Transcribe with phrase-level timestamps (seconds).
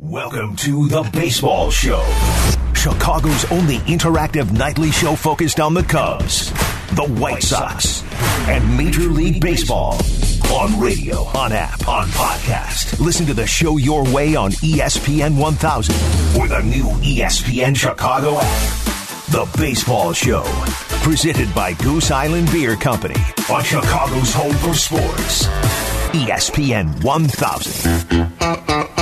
[0.00, 2.02] Welcome to the Baseball Show,
[2.74, 6.50] Chicago's only interactive nightly show focused on the Cubs,
[6.96, 8.02] the White Sox,
[8.48, 9.96] and Major League Baseball.
[10.52, 12.98] On radio, on app, on podcast.
[12.98, 15.94] Listen to the show your way on ESPN 1000
[16.40, 18.84] or the new ESPN Chicago app.
[19.30, 20.42] The Baseball Show,
[21.04, 23.14] presented by Goose Island Beer Company
[23.48, 25.46] on Chicago's home for sports.
[26.14, 28.93] ESPN 1000.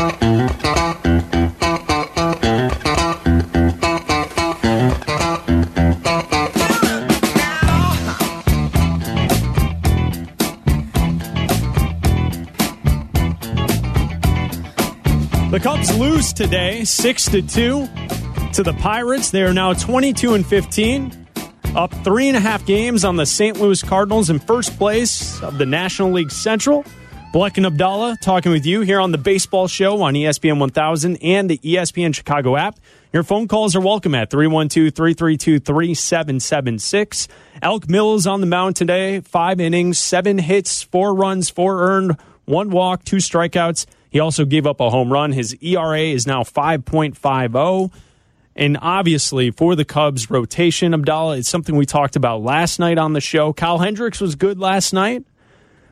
[16.02, 17.87] Lose today, six to two,
[18.55, 19.30] to the Pirates.
[19.30, 21.29] They are now twenty-two and fifteen,
[21.77, 23.60] up three and a half games on the St.
[23.60, 26.84] Louis Cardinals in first place of the National League Central.
[27.33, 31.48] Bleck and Abdallah talking with you here on the Baseball Show on ESPN 1000 and
[31.48, 32.80] the ESPN Chicago app.
[33.12, 37.29] Your phone calls are welcome at 312 332 3776.
[37.63, 42.71] Alec Mills on the mound today, five innings, seven hits, four runs, four earned, one
[42.71, 43.87] walk, two strikeouts.
[44.13, 45.32] He also gave up a home run.
[45.32, 47.91] His ERA is now 5.50.
[48.54, 53.15] And obviously, for the Cubs rotation, Abdallah, it's something we talked about last night on
[53.15, 53.54] the show.
[53.54, 55.24] Kyle Hendricks was good last night,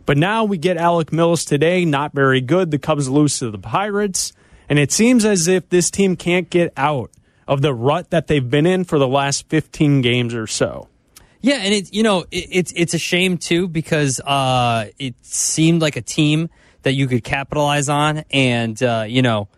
[0.05, 2.71] but now we get Alec Mills today, not very good.
[2.71, 4.35] The Cubs lose to the Pirates,
[4.69, 7.11] and it seems as if this team can't get out
[7.49, 10.89] of the rut that they've been in for the last 15 games or so.
[11.41, 15.81] Yeah, and it's you know it, it's it's a shame too because uh, it seemed
[15.81, 16.51] like a team
[16.83, 19.49] that you could capitalize on and uh, you know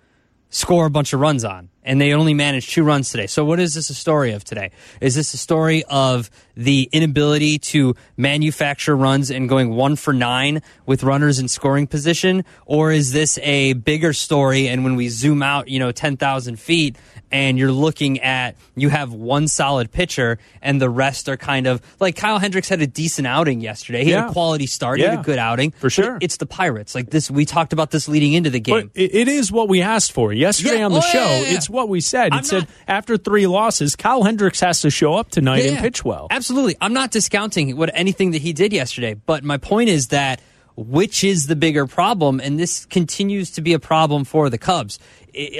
[0.51, 3.27] score a bunch of runs on, and they only managed two runs today.
[3.27, 4.71] So what is this a story of today?
[5.01, 10.63] Is this a story of the inability to manufacture runs and going one for nine
[10.87, 14.69] with runners in scoring position, or is this a bigger story?
[14.69, 16.97] And when we zoom out, you know, ten thousand feet,
[17.31, 21.81] and you're looking at you have one solid pitcher and the rest are kind of
[21.99, 24.05] like Kyle Hendricks had a decent outing yesterday.
[24.05, 24.29] He had Yeah.
[24.29, 25.21] a quality start, he had Yeah.
[25.21, 25.71] a good outing.
[25.73, 26.19] For sure.
[26.21, 26.95] It's the Pirates.
[26.95, 28.91] Like this we talked about this leading into the game.
[28.95, 30.85] But it, is what we asked for yesterday Yeah.
[30.87, 31.19] on the Oh, yeah, show.
[31.25, 31.55] yeah, yeah.
[31.57, 32.29] It's what we said.
[32.29, 35.79] It I'm said not- after three losses, Kyle Hendricks has to show up tonight and
[35.79, 36.29] pitch well.
[36.31, 36.77] Absolutely.
[36.81, 40.41] I'm not discounting what anything that he did yesterday, but my point is that
[40.75, 44.99] which is the bigger problem and this continues to be a problem for the Cubs.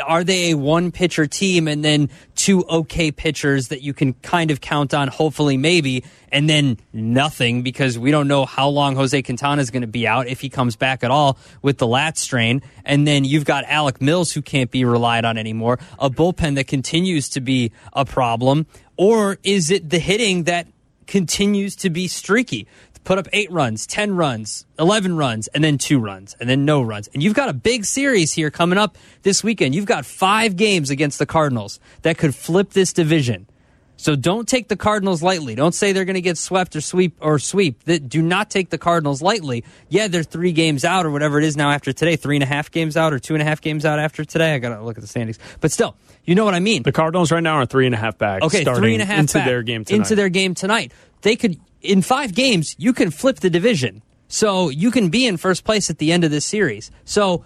[0.07, 2.09] Are they a one pitcher team and then
[2.43, 7.63] two okay pitchers that you can kind of count on hopefully maybe and then nothing
[7.63, 10.49] because we don't know how long Jose Quintana is going to be out if he
[10.49, 14.43] comes back at all with the lat strain and then you've got Alec Mills who
[14.43, 18.67] can't be relied on anymore, a bullpen that continues to be a problem
[18.97, 20.67] or is it the hitting that
[21.07, 22.67] continues to be streaky.
[23.05, 26.83] Put up eight runs, 10 runs, 11 runs, and then two runs, and then no
[26.83, 27.09] runs.
[27.13, 29.75] And you've got a big series here coming up this weekend.
[29.75, 33.49] You've got five games against the Cardinals that could flip this division.
[33.97, 35.55] So don't take the Cardinals lightly.
[35.55, 37.85] Don't say they're going to get swept or sweep or sweep.
[37.85, 39.65] Do not take the Cardinals lightly.
[39.89, 42.47] Yeah, they're three games out or whatever it is now after today, three and a
[42.47, 44.55] half games out or two and a half games out after today.
[44.55, 45.39] I got to look at the standings.
[45.61, 46.83] But still, you know what I mean.
[46.83, 48.43] The Cardinals right now are three and a half back.
[48.43, 49.97] Okay, starting three and a half into back their game tonight.
[49.99, 50.93] Into their game tonight.
[51.21, 54.03] They could in five games you can flip the division.
[54.29, 56.91] So you can be in first place at the end of this series.
[57.05, 57.45] So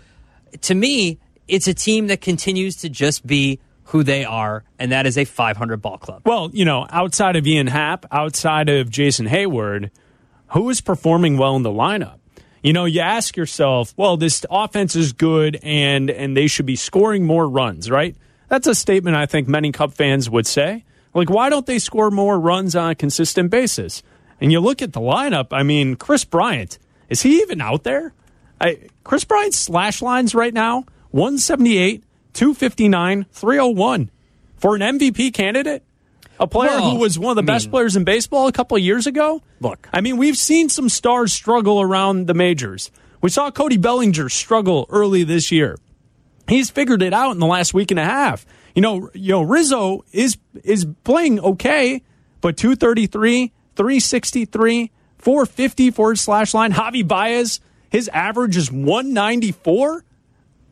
[0.60, 3.58] to me, it's a team that continues to just be
[3.91, 6.22] who they are, and that is a 500 ball club.
[6.24, 9.91] well, you know, outside of Ian Happ, outside of Jason Heyward,
[10.48, 12.18] who is performing well in the lineup?
[12.62, 16.74] You know, you ask yourself, well, this offense is good and and they should be
[16.74, 18.16] scoring more runs, right?
[18.48, 20.84] That's a statement I think many Cub fans would say.
[21.14, 24.03] Like, why don't they score more runs on a consistent basis?
[24.41, 28.12] And you look at the lineup, I mean, Kris Bryant, is he even out there?
[28.60, 32.04] I, Kris Bryant's slash lines right now 178,
[32.34, 34.10] 259, 301.
[34.56, 35.82] For an MVP candidate,
[36.41, 38.52] a player Well, who was one of the I best mean- players in baseball a
[38.52, 39.42] couple of years ago.
[39.60, 39.88] Look.
[39.92, 42.91] I mean, we've seen some stars struggle around the majors.
[43.22, 45.78] We saw Cody Bellinger struggle early this year.
[46.48, 48.47] He's figured it out in the last week and a half.
[48.74, 52.03] You know, you know Rizzo is is playing okay,
[52.41, 56.72] but 233, 363, 450 for slash line.
[56.72, 60.04] Javi Baez, his average is 194,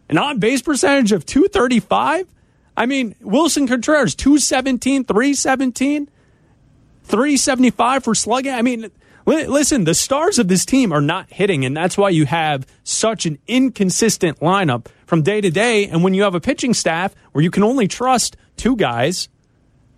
[0.08, 2.26] an on base percentage of 235.
[2.76, 6.08] I mean, Willson Contreras, 217, 317,
[7.04, 8.52] 375 for slugging.
[8.52, 8.90] I mean,
[9.26, 13.26] listen, the stars of this team are not hitting, and that's why you have such
[13.26, 15.86] an inconsistent lineup from day to day.
[15.86, 19.28] And when you have a pitching staff where you can only trust two guys,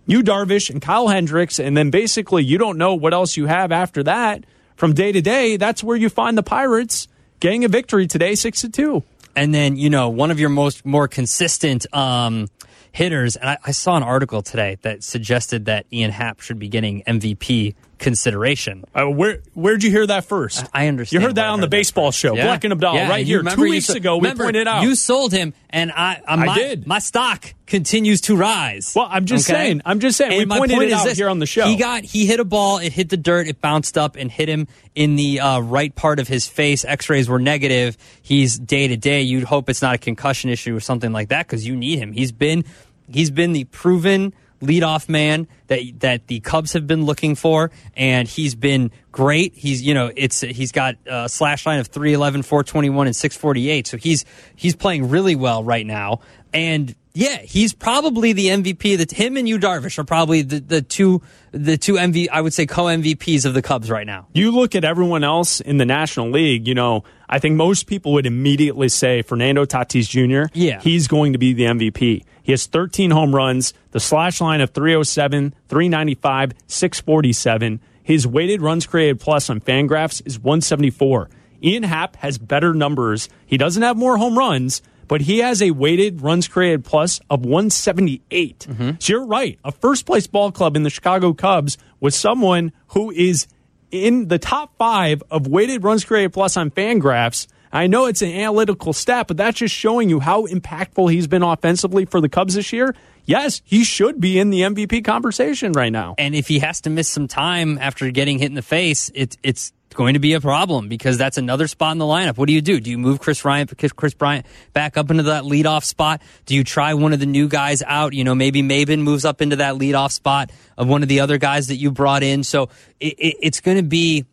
[0.07, 3.71] Yu Darvish and Kyle Hendricks, and then basically you don't know what else you have
[3.71, 4.43] after that
[4.77, 7.07] from day to day, that's where you find the Pirates
[7.39, 9.03] getting a victory today, six to two.
[9.35, 12.47] and then you know one of your most more consistent um,
[12.91, 13.35] hitters.
[13.35, 17.03] And I, I saw an article today that suggested that Ian Happ should be getting
[17.03, 18.83] MVP consideration.
[18.93, 20.65] Uh, where where'd you hear that first?
[20.73, 21.21] I understand.
[21.21, 22.47] You heard that I on the heard that baseball show, Yeah.
[22.47, 23.43] Bleck and Abdallah, Yeah, right and here.
[23.43, 24.83] Two weeks so- ago, we pointed out.
[24.83, 26.87] you sold him, and I, I, I my, did.
[26.87, 28.93] My stock continues to rise.
[28.95, 31.17] Well, I'm just saying- I'm just saying, we my pointed point it is out this,
[31.17, 31.65] here on the show.
[31.67, 34.47] He got he hit a ball, it hit the dirt, it bounced up and hit
[34.47, 36.85] him in the uh, right part of his face.
[36.85, 37.97] X-rays were negative.
[38.21, 39.21] He's day to day.
[39.21, 42.13] You'd hope it's not a concussion issue or something like that because you need him.
[42.13, 42.63] He's been
[43.09, 48.27] he's been the proven leadoff man that that the Cubs have been looking for, and
[48.27, 49.53] he's been great.
[49.55, 53.87] He's you know it's he's got a slash line of 311, 421, and 648.
[53.87, 54.25] So he's
[54.55, 56.21] he's playing really well right now,
[56.53, 58.97] and yeah, he's probably the MVP.
[58.97, 62.53] That him and Yu Darvish are probably the, the two the two MV I would
[62.53, 64.27] say co MVPs of the Cubs right now.
[64.33, 68.13] you look at everyone else in the National League, you know, I think most people
[68.13, 70.51] would immediately say Fernando Tatis Jr.
[70.53, 70.79] Yeah.
[70.79, 72.23] He's going to be the MVP.
[72.43, 77.81] He has 13 home runs, the slash line of 307, 395, 647.
[78.03, 81.29] His weighted runs created plus on Fangraphs is 174.
[81.63, 83.27] Ian Happ has better numbers.
[83.47, 87.45] He doesn't have more home runs, but he has a weighted runs created plus of
[87.45, 88.67] 178.
[88.69, 88.89] Mm-hmm.
[88.99, 89.59] So you're right.
[89.63, 93.47] A first place ball club in the Chicago Cubs with someone who is
[93.91, 97.47] in the top five of weighted runs created plus on Fangraphs.
[97.71, 101.43] I know it's an analytical stat, but that's just showing you how impactful he's been
[101.43, 102.95] offensively for the Cubs this year.
[103.25, 106.15] Yes, he should be in the MVP conversation right now.
[106.17, 109.37] And if he has to miss some time after getting hit in the face, it's
[109.43, 112.37] it's going to be a problem because that's another spot in the lineup.
[112.37, 112.79] What do you do?
[112.79, 116.21] Do you move Chris Ryan, Kris Bryant back up into that leadoff spot?
[116.45, 118.13] Do you try one of the new guys out?
[118.13, 121.37] You know, maybe Maybin moves up into that leadoff spot of one of the other
[121.37, 122.43] guys that you brought in.
[122.43, 122.69] So
[122.99, 124.25] it, it, it's going to be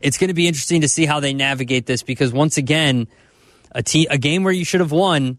[0.00, 3.08] it's going to be interesting to see how they navigate this because once again,
[3.72, 5.38] a team a game where you should have won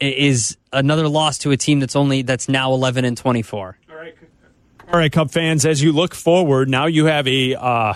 [0.00, 3.78] is another loss to a team that's only that's now 11 and 24.
[4.90, 7.94] All right, Cub fans, as you look forward, now you have a uh,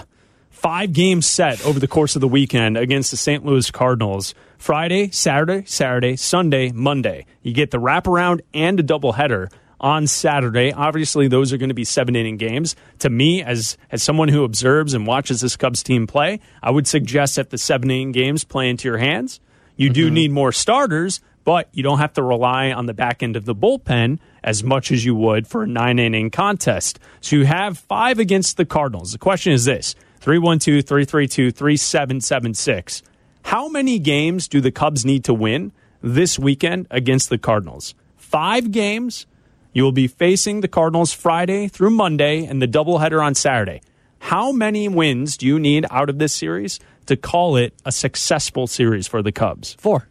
[0.63, 3.45] five game set over the course of the weekend against the St.
[3.45, 4.33] Louis Cardinals.
[4.59, 7.27] Friday, Saturday, Saturday, Sunday, Monday.
[7.43, 9.51] You get the wraparound and a doubleheader
[9.81, 10.73] on Saturday.
[10.73, 12.77] Obviously, those are going to be seven inning games.
[13.01, 16.87] To me, as as someone who observes and watches this Cubs team play, I would
[16.87, 19.41] suggest that the seven inning games play into your hands.
[19.77, 20.15] You do mm-hmm.
[20.15, 23.55] need more starters, but you don't have to rely on the back end of the
[23.55, 27.01] bullpen as much as you would for a nine inning contest.
[27.21, 29.11] So you have five against the Cardinals.
[29.11, 33.03] The question is this 312 332 3776.
[33.43, 37.97] How many games do the Cubs need to win this weekend against the Cardinals?
[38.17, 39.27] Five games.
[39.73, 43.83] You will be facing the Cardinals Friday through Monday and the doubleheader on Saturday.
[44.21, 48.69] How many wins do you need out of this series to call it a successful
[48.69, 49.75] series for the Cubs?
[49.81, 50.07] Four.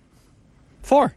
[0.81, 1.15] Four.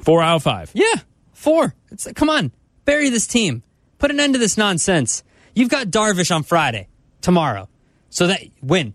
[0.00, 0.70] Four out of five.
[0.72, 1.00] Yeah,
[1.34, 1.74] four.
[1.90, 2.50] It's come on,
[2.86, 3.62] bury this team.
[3.98, 5.22] Put an end to this nonsense.
[5.54, 6.88] You've got Darvish on Friday,
[7.20, 7.68] tomorrow,
[8.10, 8.94] so that win,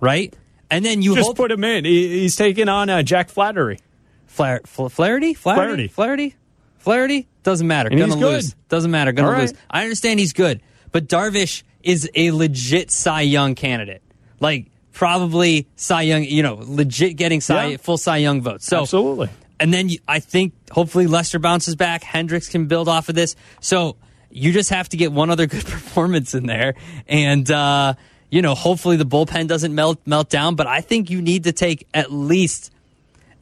[0.00, 0.34] right?
[0.70, 1.84] And then you Just hope put him in.
[1.84, 3.78] He- He's taking on uh, Jack Flattery.
[4.26, 5.88] Flair, Fl- Flaherty, Flaherty, Flaherty.
[5.88, 6.36] Flaherty,
[6.78, 7.28] Flaherty.
[7.42, 7.90] Doesn't matter.
[7.90, 8.54] And Gonna lose.
[8.68, 9.12] Doesn't matter.
[9.12, 9.40] Gonna All right.
[9.42, 9.54] lose.
[9.70, 14.00] I understand he's good, but Darvish is a legit Cy Young candidate.
[14.40, 16.24] Like probably Cy Young.
[16.24, 17.76] You know, legit getting Cy Yeah.
[17.76, 18.64] full Cy Young votes.
[18.66, 19.28] So Absolutely.
[19.60, 22.02] and then you, I think hopefully Lester bounces back.
[22.02, 23.34] Hendricks can build off of this.
[23.60, 23.96] So
[24.30, 26.74] you just have to get one other good performance in there,
[27.08, 27.94] and uh,
[28.32, 30.56] you know hopefully the bullpen doesn't melt melt down.
[30.56, 32.72] But I think you need to take at least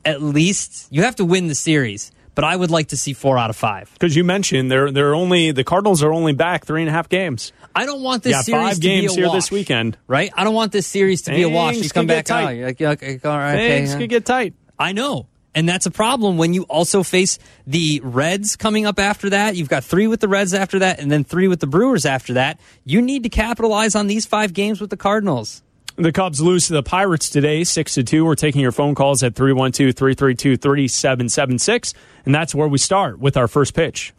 [0.04, 2.12] at least you have to win the series.
[2.35, 3.90] But I would like to see four out of five.
[3.94, 7.09] Because you mentioned they're they're only the Cardinals are only back three and a half
[7.09, 7.52] games.
[7.75, 9.97] I don't want this Yeah, series five to games be a here wash, this weekend.
[10.06, 10.30] right?
[10.37, 11.75] I don't want this series to be a wash.
[11.75, 12.52] Things You come back oh, tight.
[12.52, 13.99] you're like, okay, all right, Things yeah.
[13.99, 14.54] could get tight.
[14.78, 15.26] I know.
[15.54, 19.57] And that's a problem when you also face the Reds coming up after that.
[19.57, 22.35] You've got three with the Reds after that, and then three with the Brewers after
[22.35, 22.61] that.
[22.85, 25.62] You need to capitalize on these five games with the Cardinals.
[25.97, 28.25] The Cubs lose to the Pirates today, 6 to 2.
[28.25, 31.95] We're taking your phone calls at 312 332 3776.
[32.25, 34.14] And that's where we start with our first pitch.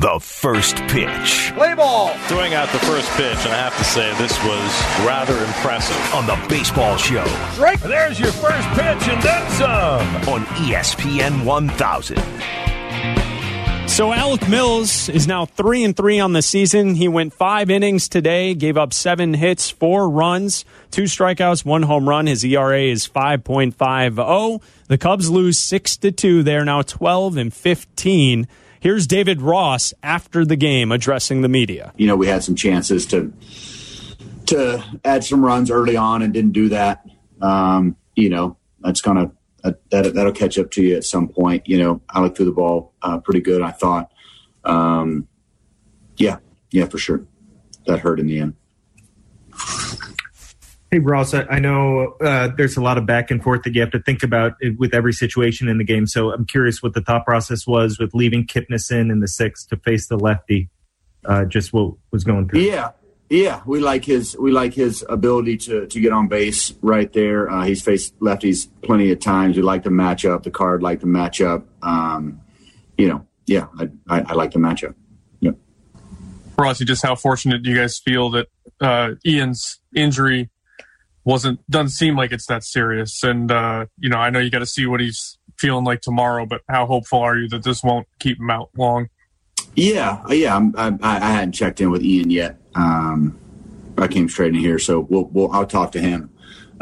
[0.00, 2.08] The first pitch Play ball.
[2.28, 5.96] Throwing out the first pitch, and I have to say this was rather impressive.
[6.14, 7.80] on the Baseball Show Strike.
[7.80, 10.06] There's your first pitch and then some.
[10.28, 12.18] on ESPN 1000.
[13.88, 16.94] So Alec Mills is now three and three on the season.
[16.96, 22.06] He went five innings today, gave up seven hits, four runs, two strikeouts, one home
[22.06, 22.26] run.
[22.26, 24.60] His ERA is five point five zero.
[24.88, 26.42] The Cubs lose six to two.
[26.42, 28.46] They are now twelve and fifteen.
[28.86, 31.92] Here's David Ross after the game addressing the media.
[31.96, 33.32] you know, we had some chances to
[34.46, 37.04] to add some runs early on and didn't do that.
[37.42, 39.32] Um, you know, that's gonna
[39.64, 41.68] uh, that that'll catch up to you at some point.
[41.68, 43.60] You know, I looked through the ball uh, pretty good.
[43.60, 44.12] I thought,
[44.64, 45.26] um,
[46.16, 46.36] yeah,
[46.70, 47.26] yeah, for sure,
[47.88, 48.54] that hurt in the end.
[50.90, 53.80] Hey, Ross, I, I know uh, there's a lot of back and forth that you
[53.80, 56.06] have to think about with every situation in the game.
[56.06, 59.68] So I'm curious what the thought process was with leaving Kipnis in in the sixth
[59.70, 60.70] to face the lefty.
[61.24, 62.60] Uh, just what was going through.
[62.60, 62.92] Yeah,
[63.28, 67.50] yeah, we like his we like his ability to to get on base right there.
[67.50, 69.56] Uh, he's faced lefties plenty of times.
[69.56, 70.44] We like the matchup.
[70.44, 71.64] The card like the matchup.
[71.82, 72.40] Um,
[72.96, 74.94] you know, yeah, I, I, I like the matchup.
[75.40, 75.50] Yeah.
[76.56, 78.46] Rossi, just how fortunate do you guys feel that
[78.80, 80.48] uh, Ian's injury
[81.26, 83.22] wasn't doesn't seem like it's that serious?
[83.22, 86.46] And uh, you know, I know you got to see what he's feeling like tomorrow,
[86.46, 89.08] but how hopeful are you that this won't keep him out long?
[89.74, 90.56] Yeah, yeah.
[90.56, 92.58] I'm, I, I hadn't checked in with Ian yet.
[92.74, 93.38] Um,
[93.98, 96.30] I came straight in here, so we'll, we'll I'll talk to him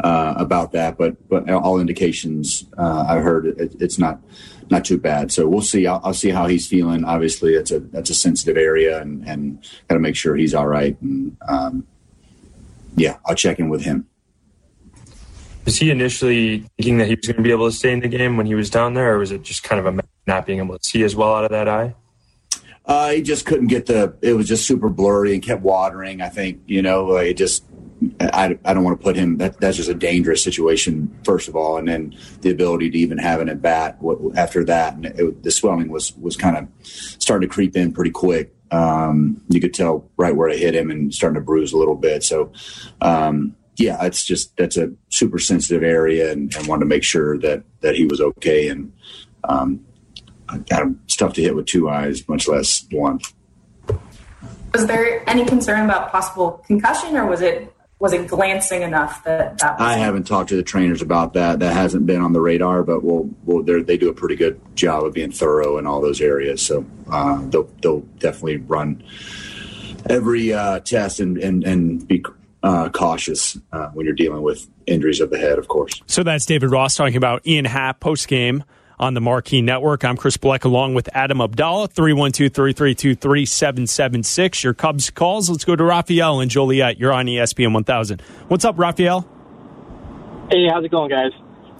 [0.01, 0.97] uh, about that.
[0.97, 4.21] But but all indications uh, I've heard it, it's not
[4.69, 5.31] not too bad.
[5.31, 5.87] So we'll see.
[5.87, 7.03] I'll, I'll, see how he's feeling.
[7.03, 10.67] Obviously, it's a that's a sensitive area, and and got to make sure he's all
[10.67, 10.99] right.
[11.01, 11.87] And um,
[12.95, 14.07] yeah, I'll check in with him.
[15.65, 18.07] Was he initially thinking that he was going to be able to stay in the
[18.07, 20.59] game when he was down there, or was it just kind of a not being
[20.59, 21.95] able to see as well out of that eye?
[22.85, 24.15] Uh, he just couldn't get the.
[24.21, 26.21] It was just super blurry and kept watering.
[26.21, 27.65] I think you know it just.
[28.19, 29.37] I, I don't want to put him.
[29.37, 33.17] That, that's just a dangerous situation, first of all, and then the ability to even
[33.17, 33.97] have an at bat
[34.35, 34.93] after that.
[34.93, 38.53] And it, the swelling was was kind of starting to creep in pretty quick.
[38.69, 41.95] Um, you could tell right where it hit him and starting to bruise a little
[41.95, 42.23] bit.
[42.23, 42.51] So,
[43.01, 47.37] um, yeah, it's just that's a super sensitive area, and, and wanted to make sure
[47.39, 48.69] that that he was okay.
[48.69, 48.93] And
[49.43, 49.85] um,
[50.49, 53.19] of tough to hit with two eyes, much less one.
[54.73, 59.57] Was there any concern about possible concussion, or was it was it glancing enough that
[59.59, 59.79] that?
[59.79, 61.59] I haven't talked to the trainers about that.
[61.59, 65.03] That hasn't been on the radar, but we'll, we'll they do a pretty good job
[65.03, 66.61] of being thorough in all those areas.
[66.61, 69.03] So uh, they'll they'll definitely run
[70.09, 72.23] every uh, test and and and be
[72.65, 76.01] uh, cautious uh, when you're dealing with injuries of the head, of course.
[76.07, 78.63] So that's David Ross talking about Ian Happ post game
[78.97, 80.03] on the Marquee Network.
[80.03, 84.63] I'm Chris Bleck along with Adam Abdallah, 312 332 3776.
[84.63, 85.47] Your Cubs calls.
[85.47, 86.97] Let's go to Raphael and Joliet.
[86.97, 88.21] You're on ESPN 1000.
[88.47, 89.29] What's up, Raphael?
[90.49, 91.31] Hey, how's it going, guys?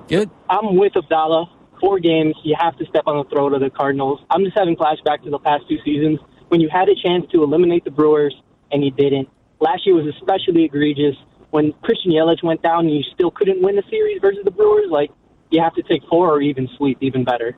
[0.08, 0.30] Good.
[0.50, 1.50] I'm with Abdallah.
[1.80, 4.20] Four games, you have to step on the throat of the Cardinals.
[4.30, 7.44] I'm just having flashback to the past two seasons when you had a chance to
[7.44, 8.36] eliminate the Brewers
[8.72, 9.30] and you didn't.
[9.60, 11.16] Last year was especially egregious
[11.52, 14.90] when Christian Yelich went down and you still couldn't win the series versus the Brewers.
[14.90, 15.12] Like,
[15.50, 17.58] you have to take four or even sweep, even better.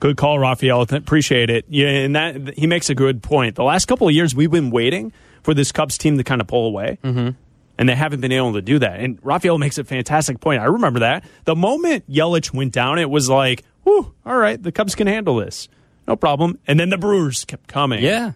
[0.00, 0.82] Good call, Raphael.
[0.82, 1.64] Appreciate it.
[1.68, 3.56] Yeah, and that he makes a good point.
[3.56, 6.46] The last couple of years, we've been waiting for this Cubs team to kind of
[6.46, 7.30] pull away, mm-hmm.
[7.78, 9.00] and they haven't been able to do that.
[9.00, 10.62] And Raphael makes a fantastic point.
[10.62, 14.70] I remember that the moment Yelich went down, it was like, "Whew, all right, the
[14.70, 15.68] Cubs can handle this,
[16.06, 18.32] no problem." And then the Brewers kept coming, yeah,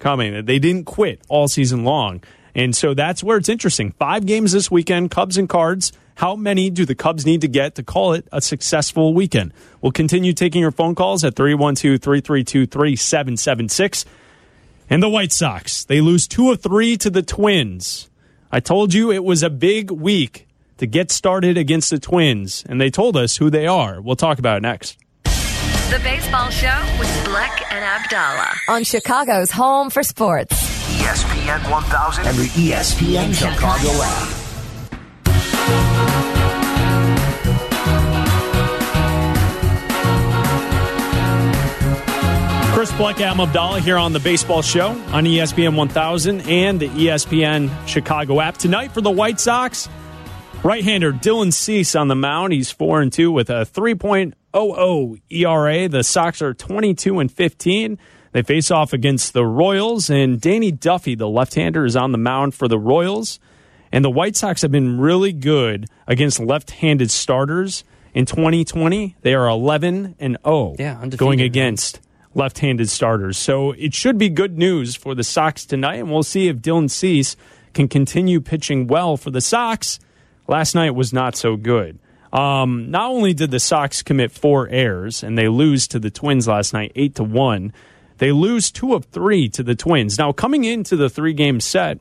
[0.00, 0.44] coming.
[0.44, 2.22] They didn't quit all season long,
[2.54, 3.92] and so that's where it's interesting.
[3.92, 5.92] Five games this weekend, Cubs and Cards.
[6.16, 9.52] How many do the Cubs need to get to call it a successful weekend?
[9.80, 14.04] We'll continue taking your phone calls at 312 332 3776.
[14.88, 18.10] And the White Sox, they lose two of three to the Twins.
[18.52, 20.46] I told you it was a big week
[20.78, 24.00] to get started against the Twins, and they told us who they are.
[24.00, 24.98] We'll talk about it next.
[25.24, 30.73] The Baseball Show with Bleck and Abdallah on Chicago's home for sports.
[31.04, 34.28] ESPN 1000 and the ESPN Chicago app.
[42.72, 47.70] Chris Bleck, Adam Abdallah here on the Baseball Show on ESPN 1000 and the ESPN
[47.86, 48.56] Chicago app.
[48.56, 49.90] Tonight for the White Sox,
[50.62, 52.54] right-hander Dylan Cease on the mound.
[52.54, 55.88] He's 4 and 2 with a 3.00 ERA.
[55.90, 57.98] The Sox are 22 and 15.
[58.34, 62.52] They face off against the Royals, and Danny Duffy, the left-hander, is on the mound
[62.52, 63.38] for the Royals.
[63.92, 67.84] And the White Sox have been really good against left-handed starters.
[68.12, 72.00] In 2020, they are 11 and 0 yeah, going against
[72.34, 73.38] left-handed starters.
[73.38, 76.90] So it should be good news for the Sox tonight, and we'll see if Dylan
[76.90, 77.36] Cease
[77.72, 80.00] can continue pitching well for the Sox.
[80.48, 82.00] Last night was not so good.
[82.32, 86.48] Um, not only did the Sox commit four errors and they lose to the Twins
[86.48, 87.72] last night, eight to one,
[88.18, 90.18] they lose two of three to the Twins.
[90.18, 91.98] Now coming into the three-game set,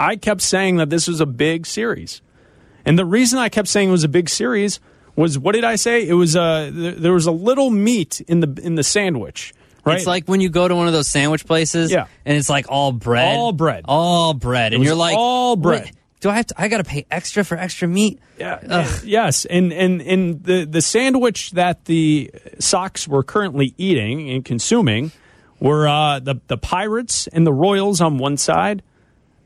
[0.00, 2.22] I kept saying that this was a big series.
[2.84, 4.80] And the reason I kept saying it was a big series
[5.16, 6.06] was what did I say?
[6.06, 9.52] It was uh, a, there was a little meat in the in the sandwich.
[9.84, 9.96] Right?
[9.96, 12.06] It's like when you go to one of those sandwich places, yeah.
[12.24, 15.90] and it's like all bread, all bread, all bread, and you're like, all bread.
[16.20, 16.54] Do I have to?
[16.58, 18.18] I got to pay extra for extra meat.
[18.38, 18.88] Yeah.
[19.04, 25.12] Yes, and and and the the sandwich that the Sox were currently eating and consuming
[25.60, 28.82] were uh, the the Pirates and the Royals on one side,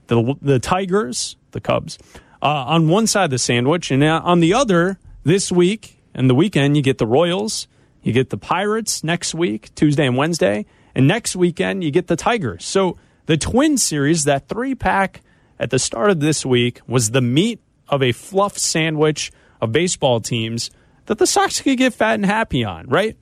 [0.06, 1.98] the the Tigers, the Cubs,
[2.42, 6.34] uh, on one side of the sandwich, and on the other this week and the
[6.34, 7.68] weekend you get the Royals,
[8.02, 12.16] you get the Pirates next week, Tuesday and Wednesday, and next weekend you get the
[12.16, 12.64] Tigers.
[12.64, 15.22] So the Twin Series, that three pack
[15.62, 20.20] at the start of this week, was the meat of a fluff sandwich of baseball
[20.20, 20.70] teams
[21.06, 23.16] that the Sox could get fat and happy on, right?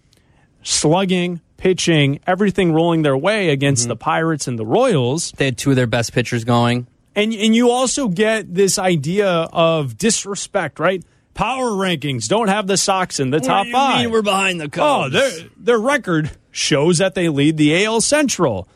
[0.63, 5.33] Slugging, pitching, everything rolling their way against the Pirates and the Royals.
[5.37, 6.87] They had two of their best pitchers going.
[7.17, 11.03] And and you also get this idea of disrespect, right?
[11.35, 13.99] Power rankings don't have the Sox in the What top do you five.
[14.03, 15.13] mean we're behind the Oh, Cubs?
[15.13, 18.69] their their record shows that they lead the AL Central.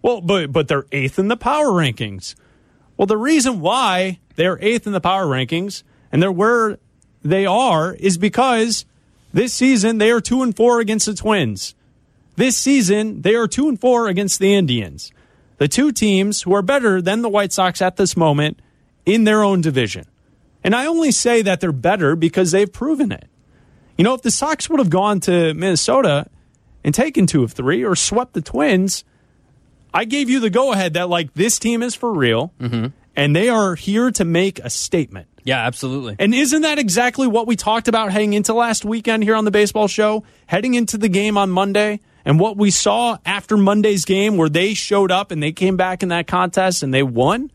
[0.00, 2.34] Well, but but they're eighth in the power rankings.
[3.02, 5.82] Well, the reason why they're eighth in the power rankings
[6.12, 6.78] and they're where
[7.22, 8.84] they are is because
[9.34, 11.74] this season they are two and four against the Twins.
[12.36, 15.10] This season they are two and four against the Indians,
[15.58, 18.62] the two teams who are better than the White Sox at this moment
[19.04, 20.06] in their own division.
[20.62, 23.28] And I only say that they're better because they've proven it.
[23.98, 26.28] You know, if the Sox would have gone to Minnesota
[26.84, 29.02] and taken two of three or swept the Twins,
[29.94, 32.86] I gave you the go ahead that, like, this team is for real mm-hmm.
[33.14, 35.28] and they are here to make a statement.
[35.44, 36.16] Yeah, absolutely.
[36.18, 39.50] And isn't that exactly what we talked about heading into last weekend here on the
[39.50, 40.22] baseball show?
[40.46, 44.74] Heading into the game on Monday and what we saw after Monday's game where they
[44.74, 47.50] showed up and they came back in that contest and they won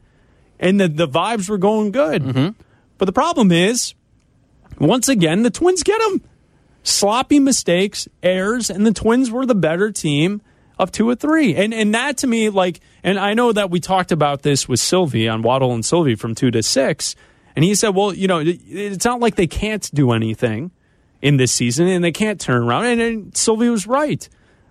[0.60, 2.24] and the, the vibes were going good.
[2.24, 2.62] Mm-hmm.
[2.98, 3.94] But the problem is,
[4.80, 6.22] once again, the Twins get them.
[6.84, 10.42] Sloppy mistakes, errors, and the Twins were the better team
[10.80, 11.56] of two or three.
[11.56, 14.80] And and that to me, like, and I know that we talked about this with
[14.80, 17.16] Silvy on Waddle and Silvy from two to six.
[17.56, 20.70] And he said, well, you know, it's not like they can't do anything
[21.24, 22.86] in this season and they can't turn around.
[22.86, 24.30] And, and Silvy was right.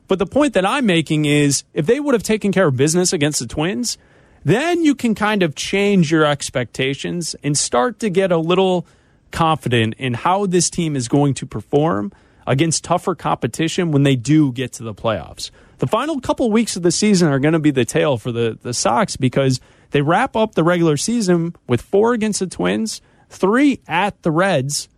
[0.08, 3.12] But the point that I'm making is if they would have taken care of business
[3.12, 3.98] against the Twins,
[4.44, 8.86] then you can kind of change your expectations and start to get a little
[9.32, 12.12] confident in how this team is going to perform
[12.46, 15.50] against tougher competition when they do get to the playoffs.
[15.78, 18.58] The final couple weeks of the season are going to be the tale for the,
[18.62, 19.60] the Sox because
[19.90, 24.88] they wrap up the regular season with four against the Twins, three at the Reds,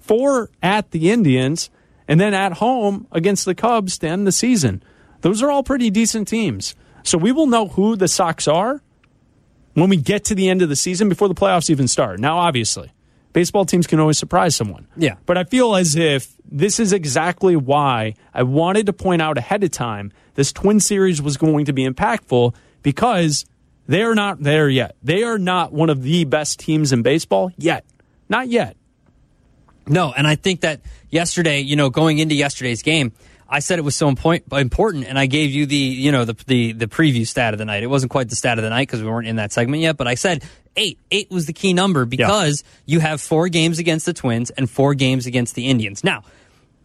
[0.00, 1.70] four at the Indians,
[2.08, 4.82] and then at home against the Cubs to end the season.
[5.20, 6.74] Those are all pretty decent teams.
[7.02, 8.82] So we will know who the Sox are
[9.74, 12.18] when we get to the end of the season before the playoffs even start.
[12.18, 12.92] Now, obviously,
[13.32, 14.86] baseball teams can always surprise someone.
[14.96, 15.16] Yeah.
[15.26, 19.64] But I feel as if this is exactly why I wanted to point out ahead
[19.64, 23.44] of time this Twin Series was going to be impactful because
[23.88, 24.94] they are not there yet.
[25.02, 27.84] They are not one of the best teams in baseball yet.
[28.28, 28.76] Not yet.
[29.88, 33.12] No, and I think that yesterday, you know, going into yesterday's game,
[33.48, 36.72] I said it was so important, and I gave you the, you know, the the
[36.72, 37.82] the preview stat of the night.
[37.82, 39.96] It wasn't quite the stat of the night because we weren't in that segment yet,
[39.96, 40.44] but I said
[40.76, 40.98] eight.
[41.10, 44.94] Eight was the key number because you have four games against the Twins and four
[44.94, 46.02] games against the Indians.
[46.02, 46.22] Now,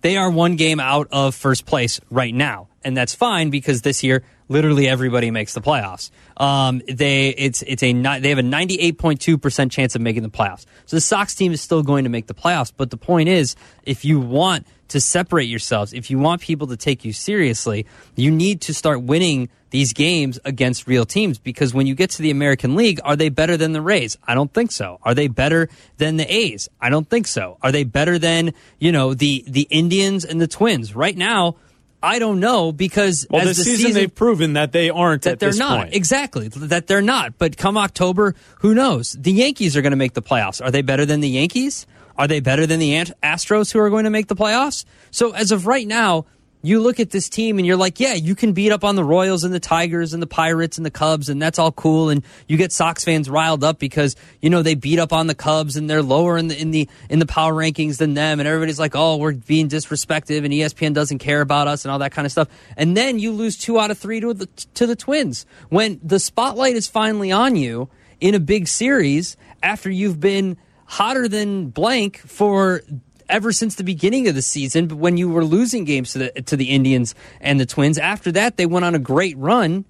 [0.01, 4.03] they are one game out of first place right now, and that's fine because this
[4.03, 6.11] year literally everybody makes the playoffs.
[6.37, 10.01] Um, they it's it's a they have a ninety eight point two percent chance of
[10.01, 10.65] making the playoffs.
[10.85, 12.73] So the Sox team is still going to make the playoffs.
[12.75, 16.77] But the point is, if you want to separate yourselves, if you want people to
[16.77, 21.85] take you seriously, you need to start winning these games against real teams because when
[21.85, 24.17] you get to the American League, are they better than the Rays?
[24.27, 24.99] I don't think so.
[25.03, 26.69] Are they better than the A's?
[26.81, 27.57] I don't think so.
[27.61, 30.95] Are they better than, you know, the the Indians and the Twins?
[30.95, 31.57] Right now,
[32.01, 35.33] I don't know because Well, as this the season, they've proven that they aren't that
[35.33, 35.95] at they're this not point.
[35.95, 37.37] exactly that they're not.
[37.37, 39.13] But come October, who knows?
[39.19, 40.63] The Yankees are going to make the playoffs.
[40.63, 41.85] Are they better than the Yankees?
[42.17, 42.91] Are they better than the
[43.23, 44.85] Astros who are going to make the playoffs?
[45.11, 46.25] So as of right now,
[46.61, 49.03] you look at this team and you're like, yeah, you can beat up on the
[49.03, 52.09] Royals and the Tigers and the Pirates and the Cubs, and that's all cool.
[52.09, 55.35] And you get Sox fans riled up because you know they beat up on the
[55.35, 58.47] Cubs and they're lower in the in the in the power rankings than them, and
[58.47, 62.11] everybody's like, oh, we're being disrespected, and ESPN doesn't care about us and all that
[62.11, 62.49] kind of stuff.
[62.75, 66.19] And then you lose two out of three to the to the Twins when the
[66.19, 72.17] spotlight is finally on you in a big series after you've been hotter than blank
[72.17, 72.81] for
[73.29, 76.29] ever since the beginning of the season but when you were losing games to the
[76.43, 79.85] to the Indians and the Twins after that they went on a great run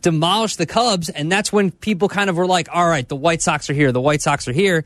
[0.00, 3.42] demolished the Cubs and that's when people kind of were like all right the White
[3.42, 4.84] Sox are here the White Sox are here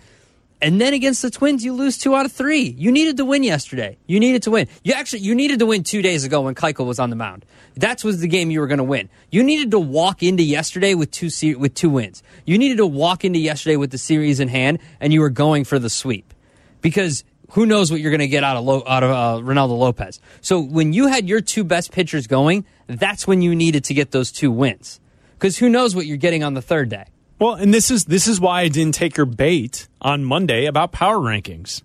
[0.63, 2.63] And then against the Twins, you lose two out of three.
[2.63, 3.99] You needed to win yesterday.
[4.07, 4.69] You needed to win.
[4.83, 7.45] You actually you needed to win two days ago when Keuchel was on the mound.
[7.77, 9.11] That was the game you were going to win.
[9.31, 12.23] You needed to walk into yesterday with two with two wins.
[12.47, 15.65] You needed to walk into yesterday with the series in hand, and you were going
[15.65, 16.33] for the sweep
[16.81, 19.79] because who knows what you're going to get out of Lo- out of uh, Reynaldo
[19.79, 20.21] Lopez.
[20.41, 24.11] So when you had your two best pitchers going, that's when you needed to get
[24.11, 25.01] those two wins
[25.35, 27.05] because who knows what you're getting on the third day.
[27.39, 30.93] Well, and this is this is why I didn't take your bait on Monday about
[30.93, 31.83] power rankings.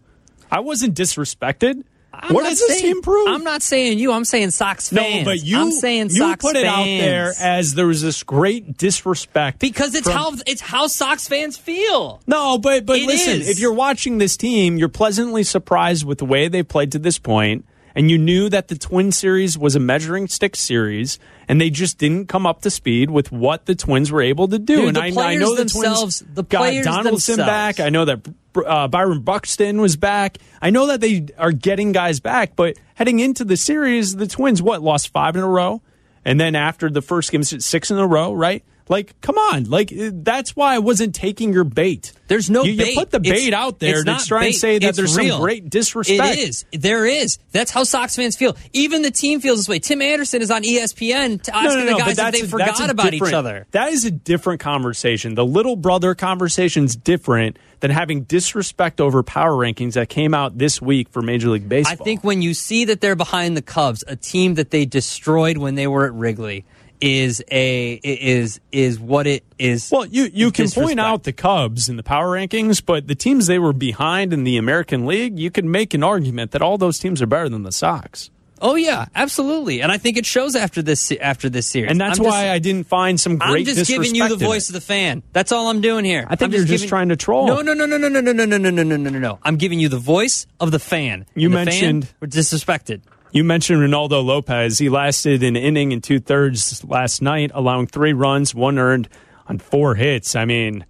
[0.50, 1.84] I wasn't disrespected.
[2.24, 3.28] I'm what does this saying- team prove?
[3.30, 4.12] I'm not saying you.
[4.12, 5.20] I'm saying Sox fans.
[5.20, 8.22] No, but you I'm saying you Sox put it out there as there was this
[8.24, 12.22] great disrespect because it's from- how it's how Sox fans feel.
[12.28, 13.50] No, but but It listen, is.
[13.50, 17.18] if you're watching this team, you're pleasantly surprised with the way they played to this
[17.18, 21.70] point, and you knew that the Twin series was a measuring stick series, and they
[21.70, 24.78] just didn't come up to speed with what the Twins were able to do.
[24.78, 27.48] Dude, and I, I know the themselves- Twins the got players Donaldson themselves.
[27.50, 27.80] back.
[27.80, 28.28] I know that
[28.66, 30.38] uh, Byron Buxton was back.
[30.62, 34.62] I know that they are getting guys back, but heading into the series, the Twins
[34.62, 35.82] what lost five in a row,
[36.26, 38.64] and then after the first game, six in a row, right?
[38.92, 39.64] Like, come on!
[39.70, 42.12] Like uh, that's why I wasn't taking your bait.
[42.28, 42.90] There's no you, bait.
[42.90, 44.98] You put the It's- bait out there it's to not try and say that It's
[44.98, 45.36] there's real.
[45.36, 46.38] some great disrespect.
[46.38, 46.66] It is.
[46.74, 47.40] There is.
[47.54, 48.58] That's how Sox fans feel.
[48.74, 49.80] Even the team feels this way.
[49.80, 53.22] Tim Anderson is on ESPN to asking the guys if they a- forgot about each
[53.34, 53.66] other.
[53.72, 55.36] That is a different conversation.
[55.36, 60.58] The little brother conversation is different than having disrespect over power rankings that came out
[60.58, 61.94] this week for Major League Baseball.
[61.94, 65.58] I think when you see that they're behind the Cubs, a team that they destroyed
[65.58, 66.66] when they were at Wrigley,
[67.02, 69.90] is a is is what it is.
[69.92, 73.48] Well, you you can point out the Cubs in the power rankings, but the teams
[73.48, 77.00] they were behind in the American League, you can make an argument that all those
[77.00, 78.30] teams are better than the Sox.
[78.64, 81.90] Oh yeah, absolutely, and I think it shows after this after this series.
[81.90, 84.36] And that's I'm why just- I didn't find some great I'm just giving you the
[84.38, 85.24] voice of the fan.
[85.34, 86.28] That's all I'm doing here.
[86.30, 87.48] I think I'm you're just giving- trying to troll.
[87.48, 89.40] No, no, no, no, no, no, no, no, no, no, no, no, no.
[89.42, 91.26] I'm giving you the voice of the fan.
[91.34, 93.02] You And the fan mentioned- were disrespected.
[93.32, 94.78] You mentioned Reynaldo Lopez.
[94.78, 99.08] He lasted an inning and two thirds last night, allowing three runs, one earned
[99.48, 100.36] on four hits.
[100.36, 100.86] I mean,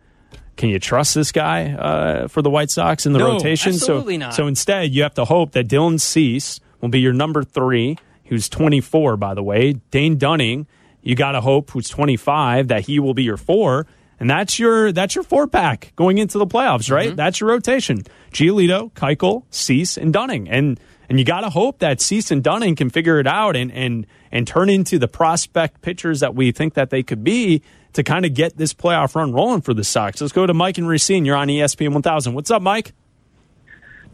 [0.58, 3.74] can you trust this guy uh, for the White Sox in the No, rotation?
[3.74, 4.34] absolutely so, not.
[4.34, 8.50] so instead, you have to hope that Dylan Cease will be your number three, who's
[8.50, 9.74] 24, by the way.
[9.92, 10.66] Dane Dunning,
[11.04, 13.86] you got to hope, who's 25, that he will be your four.
[14.20, 17.08] And that's your that's your four pack going into the playoffs, right?
[17.08, 17.16] Mm-hmm.
[17.16, 20.48] That's your rotation: Giolito, Keuchel, Cease, and Dunning.
[20.48, 20.80] And
[21.12, 24.08] and you got to hope that Cease and Dunning can figure it out and and
[24.32, 28.26] and turn into the prospect pitchers that we think that they could be to kind
[28.26, 30.22] of get this playoff run rolling for the Sox.
[30.22, 31.26] Let's go to Mike and Racine.
[31.26, 32.34] You're on ESPN 1000.
[32.34, 32.94] What's up, Mike?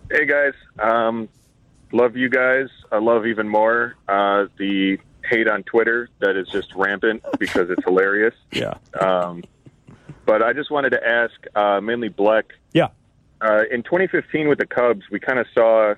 [0.10, 1.30] Hey guys, um,
[1.92, 2.70] love you guys.
[2.92, 4.98] I love even more uh, the
[5.30, 8.34] hate on Twitter that is just rampant because it's hilarious.
[8.52, 8.74] Yeah.
[9.00, 9.44] Um,
[10.26, 12.46] but I just wanted to ask, uh, mainly Bleck.
[12.74, 12.88] Yeah.
[13.40, 15.94] Uh, in 2015 with the Cubs, we kind of saw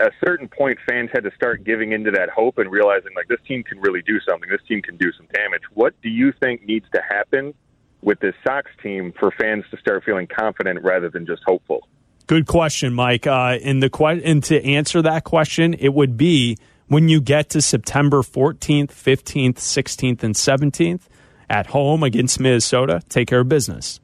[0.00, 3.40] a certain point fans had to start giving into that hope and realizing like this
[3.46, 4.48] team can really do something.
[4.48, 5.62] This team can do some damage.
[5.74, 7.54] What do you think needs to happen
[8.02, 11.86] with this Sox team for fans to start feeling confident rather than just hopeful?
[12.26, 13.26] Good question, Mike.
[13.26, 16.56] Uh, and the que- and to answer that question, it would be
[16.88, 21.02] when you get to September 14th, 15th, 16th, and 17th
[21.50, 24.00] at home against Minnesota, take care of business.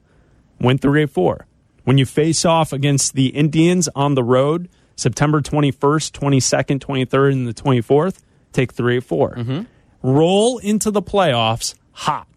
[0.59, 1.47] Win three or four.
[1.85, 7.47] When you face off against the Indians on the road, September 21st, 22nd, 23rd, and
[7.47, 8.17] the 24th,
[8.51, 9.61] take three or 4 mm-hmm.
[10.03, 12.27] Roll into the playoffs hot.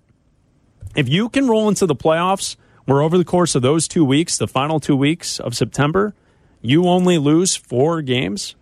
[0.95, 4.39] If you can roll into the playoffs where over the course of those two weeks,
[4.39, 6.15] the final two weeks of September,
[6.63, 8.55] you only lose four games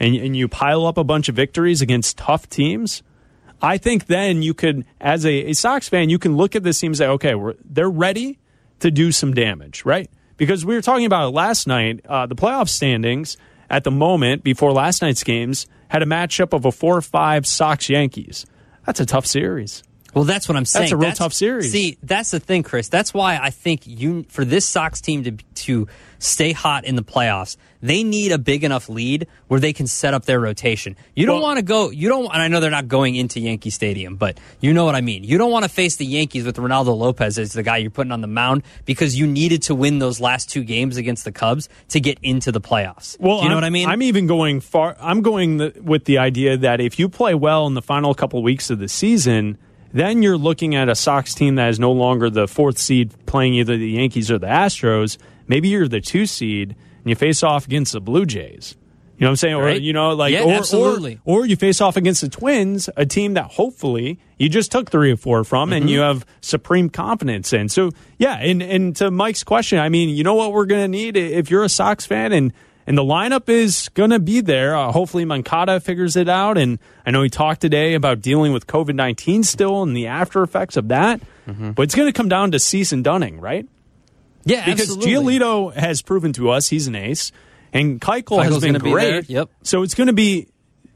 [0.00, 3.02] and, and you pile up a bunch of victories against tough teams,
[3.60, 6.78] I think then you could, as a, a Sox fan, you can look at this
[6.78, 8.38] team and say, okay, we're, they're ready
[8.80, 10.08] to do some damage, right?
[10.38, 12.00] Because we were talking about it last night.
[12.08, 13.36] Uh, the playoff standings
[13.68, 17.90] at the moment before last night's games had a matchup of a 4 5 Sox
[17.90, 18.46] Yankees.
[18.86, 19.82] That's a tough series.
[20.14, 20.84] Well, that's what I'm saying.
[20.84, 21.70] That's a real tough series.
[21.70, 22.88] See, that's the thing, Chris.
[22.88, 27.02] That's why I think you for this Sox team to to stay hot in the
[27.02, 30.96] playoffs, they need a big enough lead where they can set up their rotation.
[31.14, 31.90] You don't want to go.
[31.90, 32.24] You don't.
[32.24, 35.24] And I know they're not going into Yankee Stadium, but you know what I mean.
[35.24, 38.12] You don't want to face the Yankees with Reynaldo Lopez as the guy you're putting
[38.12, 41.68] on the mound because you needed to win those last two games against the Cubs
[41.88, 43.18] to get into the playoffs.
[43.20, 43.88] Well, Do you know I'm, what I mean?
[43.88, 44.96] I'm even going far.
[44.98, 48.42] I'm going the, with the idea that if you play well in the final couple
[48.42, 49.58] weeks of the season,
[49.92, 53.54] then you're looking at a Sox team that is no longer the fourth seed playing
[53.54, 55.16] either the Yankees or the Astros.
[55.46, 58.76] Maybe you're the two seed and you face off against the Blue Jays.
[59.16, 59.54] You know what I'm saying?
[59.54, 59.80] Or Right.
[59.82, 61.18] you know, like Yeah, or, absolutely.
[61.24, 64.90] or or you face off against the Twins, a team that hopefully you just took
[64.90, 65.88] three or four from, and Mhm.
[65.88, 67.68] you have supreme confidence in.
[67.68, 70.88] So yeah, and and to Mike's question, I mean, you know what we're going to
[70.88, 72.52] need if you're a Sox fan and.
[72.88, 74.74] And the lineup is going to be there.
[74.74, 76.56] Uh, hopefully, Moncada figures it out.
[76.56, 80.42] And I know he talked today about dealing with COVID 19 still and the after
[80.42, 81.20] effects of that.
[81.46, 83.66] But it's going to come down to Cease and Dunning, right?
[84.44, 85.38] Yeah, because absolutely.
[85.38, 87.30] Giolito has proven to us he's an ace,
[87.74, 89.28] and Keuchel has Keuchel's been gonna be great.
[89.28, 89.50] yep.
[89.62, 90.48] So it's going to be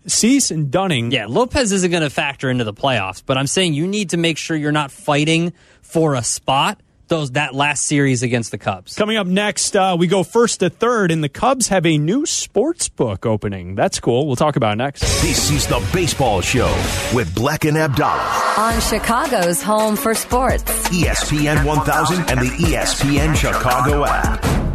[0.07, 1.11] Cease and Dunning.
[1.11, 4.17] Yeah, Lopez isn't going to factor into the playoffs, but I'm saying you need to
[4.17, 5.53] make sure you're not fighting
[5.83, 6.81] for a spot
[7.13, 8.95] those that last series against the Cubs.
[8.95, 12.25] Coming up next, uh, we go first to third, and the Cubs have a new
[12.25, 13.75] sports book opening.
[13.75, 14.27] That's cool.
[14.27, 15.03] We'll talk about it next.
[15.21, 16.73] This is the Baseball Show
[17.15, 18.55] with Bleck and Abdallah.
[18.57, 20.63] On Chicago's home for sports.
[20.89, 24.72] ESPN 1000 and the ESPN Chicago app.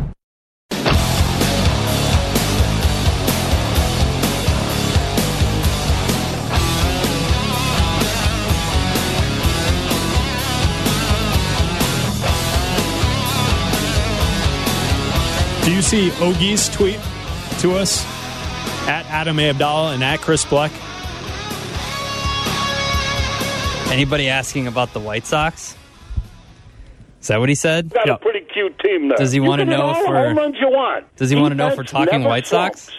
[15.68, 16.98] Do you see Ogie's tweet
[17.60, 18.06] to us
[18.88, 19.50] at Adam A.
[19.50, 20.72] Abdallah and at Chris Bleck?
[23.92, 25.76] Anybody asking about the White Sox?
[27.22, 27.90] Is that what he said?
[27.90, 29.18] Got a pretty cute team there.
[29.18, 31.14] Does he wanna know all if we're- you want?
[31.18, 32.84] Does he wanna know if we're talking never White Sox?
[32.84, 32.98] slumps.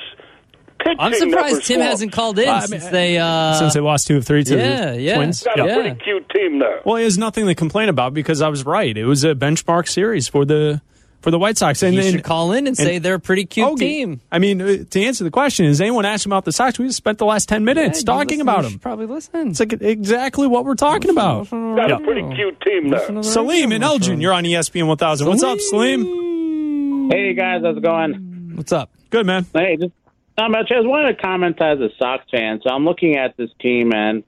[0.78, 1.90] Pitching I'm surprised Tim slumps.
[1.90, 4.56] hasn't called in Uh, I since they uh, Since they lost two of three to
[4.58, 5.14] yeah, the yeah.
[5.16, 5.42] Twins.
[5.42, 6.82] Got a pretty cute team there.
[6.84, 8.94] Well, he has nothing to complain about because I was right.
[8.94, 10.82] It was a benchmark series for the
[11.20, 11.82] for the White Sox.
[11.82, 13.78] And You and- should call in and say they're a pretty cute Ogie.
[13.78, 14.20] team.
[14.30, 16.78] I mean, uh, to answer the question, is anyone asking about the Sox?
[16.78, 18.72] We just spent the last ten minutes Yeah, talking listen- about you them.
[18.72, 19.48] should Probably listen.
[19.48, 21.50] It's like exactly what we're talking about.
[21.50, 23.22] Got a pretty cute team there.
[23.22, 25.26] Salim and Elgin, you're on ESPN 1000.
[25.28, 27.08] What's up, Salim?
[27.10, 28.52] Hey guys, how's it going?
[28.54, 28.90] What's up?
[29.10, 29.46] Good man.
[29.54, 29.92] Hey, just
[30.36, 30.70] not much.
[30.70, 32.60] I just wanted to comment as a Sox fan.
[32.62, 34.22] So I'm looking at this team and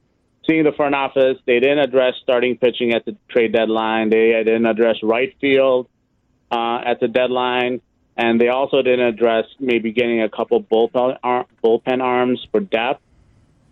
[0.48, 1.37] seeing the front office.
[1.46, 4.09] They didn't address starting pitching at the trade deadline.
[4.11, 5.88] They didn't address right field
[6.50, 7.80] uh, at the deadline,
[8.16, 13.02] and they also didn't address maybe getting a couple bullpen ar- bullpen arms for depth.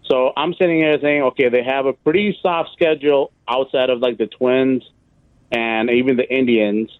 [0.04, 4.16] So I'm sitting here saying, okay, they have a pretty soft schedule outside of like
[4.16, 4.82] the Twins
[5.52, 6.90] and even the Indians.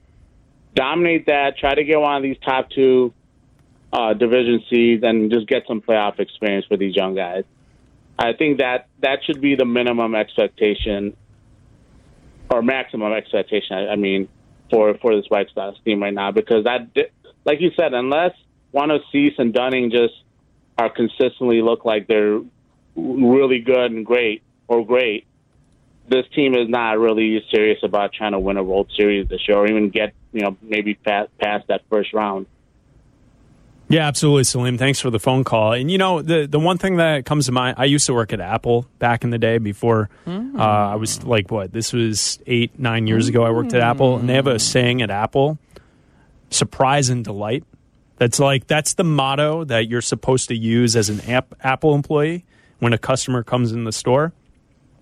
[0.74, 1.56] Dominate that.
[1.56, 3.14] Try to get one of these top two
[3.92, 7.44] uh, division seeds and just get some playoff experience for these young guys.
[8.18, 11.16] I think that that should be the minimum expectation
[12.50, 13.76] or maximum expectation.
[13.76, 14.28] I, I mean,
[14.70, 16.88] for for this White Sox team right now, because that,
[17.44, 18.32] like you said, unless
[18.90, 20.14] of Cease and Dunning just
[20.76, 22.40] are consistently look like they're
[22.96, 25.26] really good and great or great,
[26.08, 29.58] this team is not really serious about trying to win a World Series this year
[29.58, 32.46] or even get you know maybe past, past that first round.
[33.88, 34.76] Yeah, absolutely, Salim.
[34.76, 35.72] Thanks for the phone call.
[35.72, 38.32] And you know, the the one thing that comes to mind, I used to work
[38.32, 40.60] at Apple back in the day before hmm.
[40.60, 41.72] uh, I was like, what?
[41.72, 43.44] This was eight, nine years ago.
[43.44, 44.58] I worked at Apple, and they have a hmm.
[44.58, 45.58] saying at Apple:
[46.50, 47.64] "Surprise and delight."
[48.16, 52.44] That's like that's the motto that you're supposed to use as an app, Apple employee
[52.80, 54.32] when a customer comes in the store.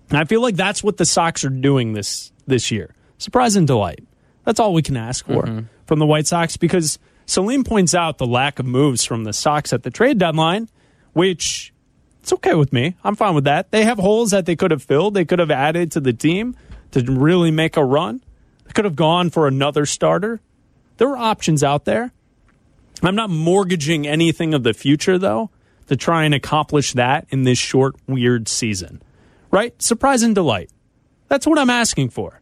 [0.09, 2.93] And I feel like that's what the Sox are doing this this year.
[3.17, 4.03] Surprise and delight.
[4.45, 5.65] That's all we can ask for mm-hmm.
[5.87, 9.73] from the White Sox because Salim points out the lack of moves from the Sox
[9.73, 10.69] at the trade deadline,
[11.11, 11.73] which
[12.21, 12.95] it's okay with me.
[13.03, 13.69] I'm fine with that.
[13.69, 15.13] They have holes that they could have filled.
[15.13, 16.55] They could have added to the team
[16.91, 18.23] to really make a run.
[18.63, 20.39] They could have gone for another starter.
[20.97, 22.13] There were options out there.
[23.03, 25.51] I'm not mortgaging anything of the future though
[25.87, 29.01] to try and accomplish that in this short weird season.
[29.51, 29.79] Right?
[29.81, 30.69] Surprise and delight.
[31.27, 32.39] That's what I'm asking for.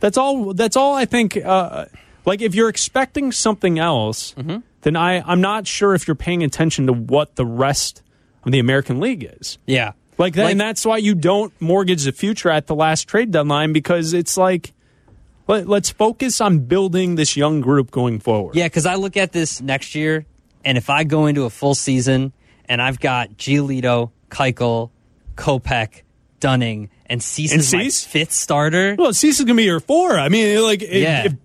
[0.00, 0.52] That's all.
[0.52, 1.36] That's all I think.
[1.36, 1.86] Uh,
[2.24, 4.58] like if you're expecting something else, mm-hmm.
[4.82, 8.02] then I I'm not sure if you're paying attention to what the rest
[8.44, 9.58] of the American League is.
[9.66, 9.92] Yeah.
[10.18, 13.30] Like, that, Like- and that's why you don't mortgage the future at the last trade
[13.30, 14.72] deadline because it's like
[15.48, 18.54] let, let's focus on building this young group going forward.
[18.54, 20.24] Yeah, because I look at this next year,
[20.64, 22.32] and if I go into a full season
[22.66, 24.90] and I've got Giolito, Keuchel,
[25.36, 26.02] Kopech,
[26.40, 28.04] Dunning, and Cease And Cease?
[28.04, 28.94] fifth starter.
[28.98, 30.18] Well, Cease is gonna be your four.
[30.18, 31.24] I mean, like Yeah.
[31.24, 31.38] if, if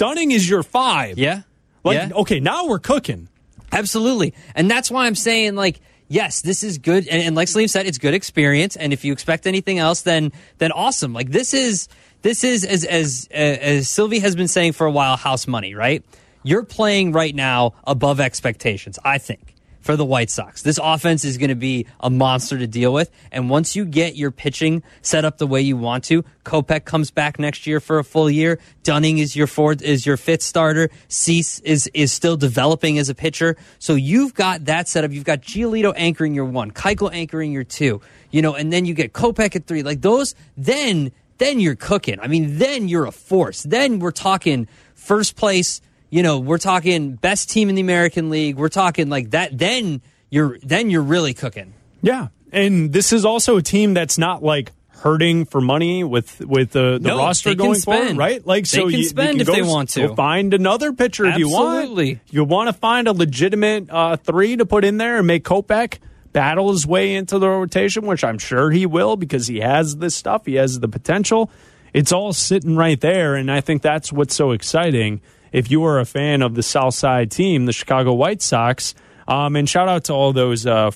[0.00, 1.42] Dunning is your five, Yeah.
[1.84, 2.20] like yeah.
[2.22, 3.28] okay, now we're cooking.
[3.70, 4.32] Absolutely.
[4.54, 7.06] And that's why I'm saying, like, yes, this is good.
[7.06, 8.76] And, and like Salim said, it's good experience.
[8.76, 11.12] And if you expect anything else, then then awesome.
[11.12, 11.86] Like this is
[12.22, 15.74] this is as as uh, as Silvy has been saying for a while, house money,
[15.74, 16.02] right?
[16.44, 19.54] You're playing right now above expectations, I think.
[19.80, 20.62] For the White Sox.
[20.62, 23.10] This offense is going to be a monster to deal with.
[23.32, 27.10] And once you get your pitching set up the way you want to, Kopech comes
[27.10, 28.58] back next year for a full year.
[28.82, 30.90] Dunning is your fourth, is your fifth starter.
[31.08, 33.56] Cease is, is still developing as a pitcher.
[33.78, 35.12] So you've got that set up.
[35.12, 38.94] You've got Giolito anchoring your one, Keuchel anchoring your two, you know, and then you
[38.94, 39.82] get Kopech at three.
[39.82, 42.20] Like those, then, then you're cooking.
[42.20, 43.62] I mean, then you're a force.
[43.62, 48.56] Then we're talking first place you know, we're talking best team in the American League.
[48.56, 49.56] We're talking like that.
[49.56, 51.72] Then you're then you're really cooking.
[52.02, 56.72] Yeah, and this is also a team that's not like hurting for money with with
[56.72, 58.46] the, the No, roster can going forward, right?
[58.46, 60.08] Like They so, can you, spend you if can they want to.
[60.08, 61.78] go find another pitcher if you want.
[61.78, 62.20] Absolutely.
[62.30, 65.98] You want to find a legitimate uh, three to put in there and make Kopech
[66.32, 70.14] battle his way into the rotation, which I'm sure he will because he has this
[70.14, 70.46] stuff.
[70.46, 71.50] He has the potential.
[71.92, 75.22] It's all sitting right there, and I think that's what's so exciting.
[75.52, 78.94] If you are a fan of the South Side team, the Chicago White Sox,
[79.26, 80.90] um, and shout out to all those uh,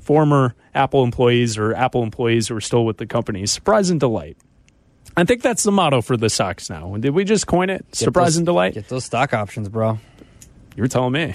[0.00, 3.46] former Apple employees or Apple employees who are still with the company.
[3.46, 4.36] Surprise and delight.
[5.16, 6.96] I think that's the motto for the Sox now.
[6.96, 7.84] Did we just coin it?
[7.94, 8.74] Surprise those- and delight.
[8.74, 9.98] Get those stock options, bro.
[10.76, 11.34] You were telling me.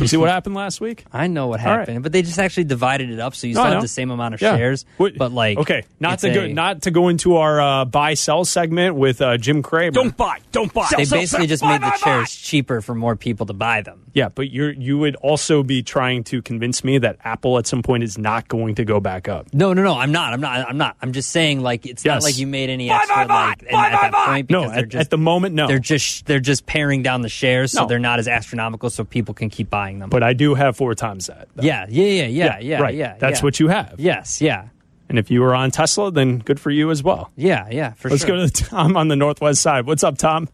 [0.00, 1.04] You see what happened last week?
[1.12, 1.78] I know what All right.
[1.80, 3.88] happened, but they just actually divided it up, so you No, still I have the
[3.88, 4.56] same amount of Yeah.
[4.56, 4.84] shares.
[4.96, 7.84] What- But like, okay, not it's to go a- not to go into our uh,
[7.84, 9.92] buy sell segment with uh, Jim Cramer.
[9.92, 10.88] Don't buy, don't buy.
[10.96, 14.02] They basically just made the shares cheaper for more people to buy them.
[14.14, 17.82] Yeah, but you you would also be trying to convince me that Apple at some
[17.82, 19.46] point is not going to go back up.
[19.52, 19.94] No, no, no.
[19.94, 20.32] I'm not.
[20.32, 20.68] I'm not.
[20.68, 20.96] I'm not.
[21.02, 22.14] I'm just saying, like, it's Yes.
[22.14, 24.88] not like you made any extra like and at that point No, because they're at,
[24.88, 25.66] just at the moment, no.
[25.66, 27.86] they're just they're just paring down the shares, so No.
[27.88, 30.10] they're not as astronomical, so people can keep buying them.
[30.10, 31.48] but I do have four times that.
[31.54, 31.62] though.
[31.62, 32.94] yeah, yeah, yeah, yeah, yeah, right.
[32.94, 33.16] yeah.
[33.18, 33.44] That's yeah.
[33.44, 33.94] what you have.
[33.98, 34.68] Yes, yeah,
[35.08, 37.30] And if you were on Tesla, then good for you as well.
[37.36, 37.92] yeah, yeah.
[37.94, 38.36] For Let's sure.
[38.36, 39.86] go to Tom on the northwest side.
[39.86, 40.48] What's up, Tom?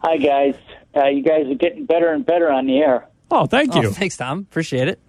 [0.00, 0.54] Hi guys,
[0.96, 3.08] uh, you guys are getting better and better on the air.
[3.30, 3.90] Oh, thank Oh, you.
[3.90, 4.40] thanks, Tom.
[4.40, 5.00] Appreciate it.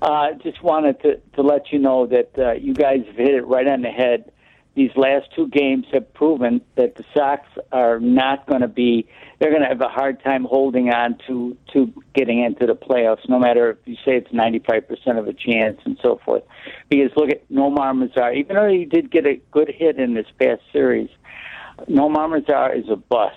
[0.00, 3.46] Uh, just wanted to, to let you know that uh, you guys have hit it
[3.46, 4.30] right on the head.
[4.74, 9.06] These last two games have proven that the Sox are not going to be.
[9.38, 13.28] They're going to have a hard time holding on to to getting into the playoffs.
[13.28, 16.42] No matter if you say it's ninety five percent of a chance and so forth.
[16.88, 18.36] Because look at Nomar Mazara.
[18.36, 21.10] Even though he did get a good hit in this past series,
[21.88, 23.36] Nomar Mazara is a bust.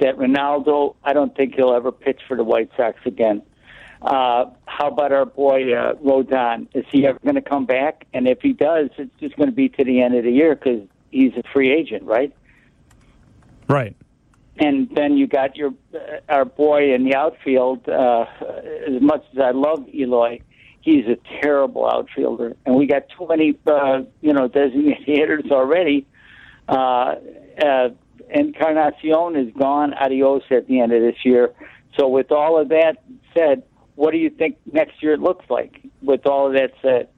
[0.00, 3.42] That Reynaldo, I don't think he'll ever pitch for the White Sox again.
[4.00, 6.68] Uh, how about our boy uh, Rodon?
[6.74, 8.06] Is he ever going to come back?
[8.12, 10.54] And if he does, it's just going to be to the end of the year
[10.54, 12.32] because he's a free agent, right?
[13.68, 13.96] Right.
[14.60, 17.88] And then you got your uh, our boy in the outfield.
[17.88, 18.26] Uh,
[18.86, 20.40] as much as I love Eloy,
[20.80, 26.06] he's a terrible outfielder, and we got too many, uh, you know, designated hitters already.
[26.68, 27.16] Uh,
[27.64, 27.88] uh,
[28.30, 29.94] Encarnacion is gone.
[29.94, 31.54] Adios at the end of this year.
[31.98, 32.96] So, with all of that
[33.36, 33.62] said,
[33.98, 35.80] what do you think next year looks like?
[36.02, 37.08] With all of that said,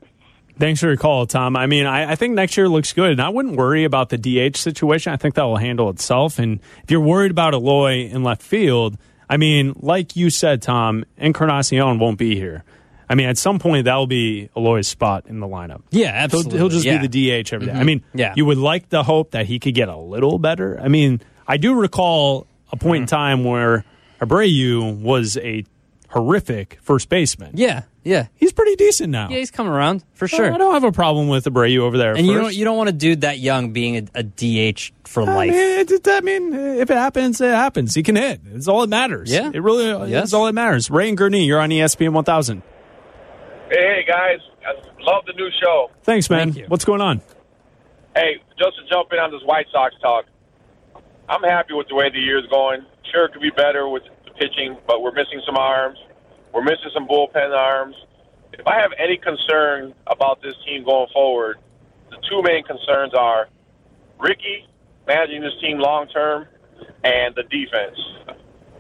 [0.59, 1.57] Thanks for your call, Tom.
[1.57, 4.19] I mean, I, I think next year looks good, and I wouldn't worry about the
[4.19, 5.13] DH situation.
[5.13, 6.39] I think that will handle itself.
[6.39, 11.05] And if you're worried about Eloy in left field, I mean, like you said, Tom,
[11.17, 12.65] Encarnacion won't be here.
[13.09, 15.83] I mean, at some point, that'll be Eloy's spot in the lineup.
[15.91, 16.59] Yeah, He'll, absolutely.
[16.59, 16.99] he'll just yeah.
[17.01, 17.73] be the DH every day.
[17.73, 17.87] I Mhm.
[17.87, 18.35] mean, Yeah.
[18.37, 20.79] you would like the hope that he could get a little better.
[20.83, 23.17] I mean, I do recall a point in Mm-hmm.
[23.17, 23.85] time where
[24.21, 25.65] Abreu was a
[26.11, 27.53] horrific first baseman.
[27.55, 28.27] Yeah, yeah.
[28.35, 29.29] He's pretty decent now.
[29.31, 30.53] Yeah, he's coming around for sure.
[30.53, 32.15] I don't have a problem with Abreu over there.
[32.15, 32.43] and you first.
[32.45, 35.51] don't you don't want a dude that young being a, a DH for I life.
[35.51, 37.95] mean, it, it- I mean, if it happens, it happens.
[37.95, 38.41] He can hit.
[38.53, 39.31] It's all that matters.
[39.33, 39.51] Yeah.
[39.53, 40.29] It really Yes.
[40.29, 40.91] is all that matters.
[40.91, 42.63] Ray and Gurnee, you're on ESPN 1000.
[43.71, 45.91] Hey, guys, I love the new show.
[46.03, 46.53] Thanks, man.
[46.69, 47.21] What's going on?
[48.17, 50.25] Hey, just to jump in on this White Sox talk,
[51.29, 52.85] I'm happy with the way the year's going.
[53.13, 55.99] Sure, it could be better with the pitching, but we're missing some arms.
[56.53, 57.95] We're missing some bullpen arms.
[58.55, 61.59] If I have any concern about this team going forward,
[62.09, 63.49] the two main concerns are
[64.19, 64.67] Ricky
[65.07, 66.47] managing this team long term
[67.05, 67.97] and the defense.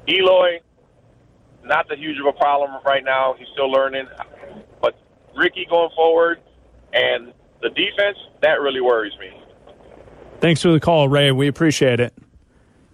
[0.08, 0.60] Eloy,
[1.64, 3.34] not that huge of a problem right now.
[3.38, 4.06] He's still learning.
[4.80, 4.98] But
[5.36, 6.40] Ricky going forward
[6.92, 9.30] and the defense, that really worries me.
[10.40, 11.30] Thanks for the call, Ray.
[11.30, 12.14] We appreciate it.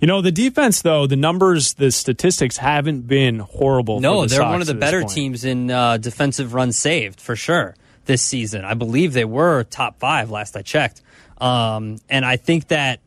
[0.06, 3.98] You know, the defense, though, the numbers, the statistics haven't been horrible.
[3.98, 5.12] No, for the they're Sox one of the better point.
[5.12, 8.64] teams in uh, defensive runs saved for sure this season.
[8.64, 11.02] I believe they were top five last I checked.
[11.38, 13.00] Um, and I think that,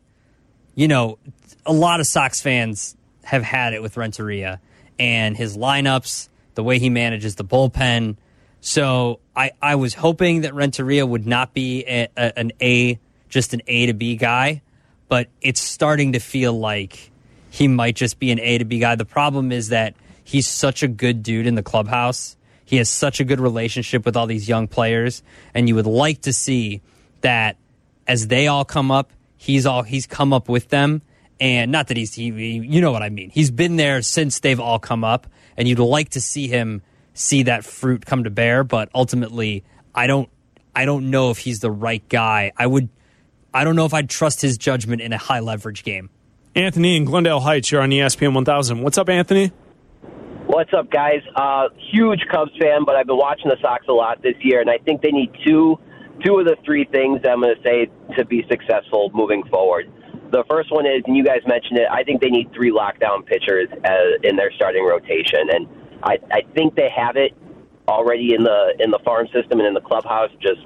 [0.74, 1.16] you know,
[1.64, 4.60] a lot of Sox fans have had it with Renteria
[4.98, 8.18] and his lineups, the way he manages the bullpen.
[8.60, 12.98] So I, I was hoping that Renteria would not be a, a, an A,
[13.30, 14.60] just an A to B guy,
[15.10, 17.10] but it's starting to feel like
[17.50, 18.94] he might just be an A to B guy.
[18.94, 22.36] The problem is that he's such a good dude in the clubhouse.
[22.64, 26.22] He has such a good relationship with all these young players, and you would like
[26.22, 26.80] to see
[27.22, 27.56] that
[28.06, 31.02] as they all come up, he's all he's come up with them.
[31.40, 33.30] And not that he's, he, you know what I mean.
[33.30, 36.82] He's been there since they've all come up, and you'd like to see him
[37.14, 38.62] see that fruit come to bear.
[38.62, 40.28] But ultimately, I don't,
[40.76, 42.52] I don't know if he's the right guy.
[42.56, 42.90] I would,
[43.52, 46.10] I don't know if I'd trust his judgment in a high leverage game.
[46.54, 48.82] Anthony in Glendale Heights, you're on ESPN 1000.
[48.82, 49.52] What's up, Anthony?
[50.46, 51.22] What's up, guys?
[51.34, 54.68] Uh, huge Cubs fan, but I've been watching the Sox a lot this year, and
[54.70, 55.78] I think they need two,
[56.24, 59.90] two of the three things that I'm going to say to be successful moving forward.
[60.32, 63.26] The first one is, and you guys mentioned it, I think they need three lockdown
[63.26, 63.90] pitchers uh,
[64.22, 65.68] in their starting rotation, and
[66.02, 67.32] I, I think they have it
[67.88, 70.30] already in the in the farm system and in the clubhouse.
[70.40, 70.60] Just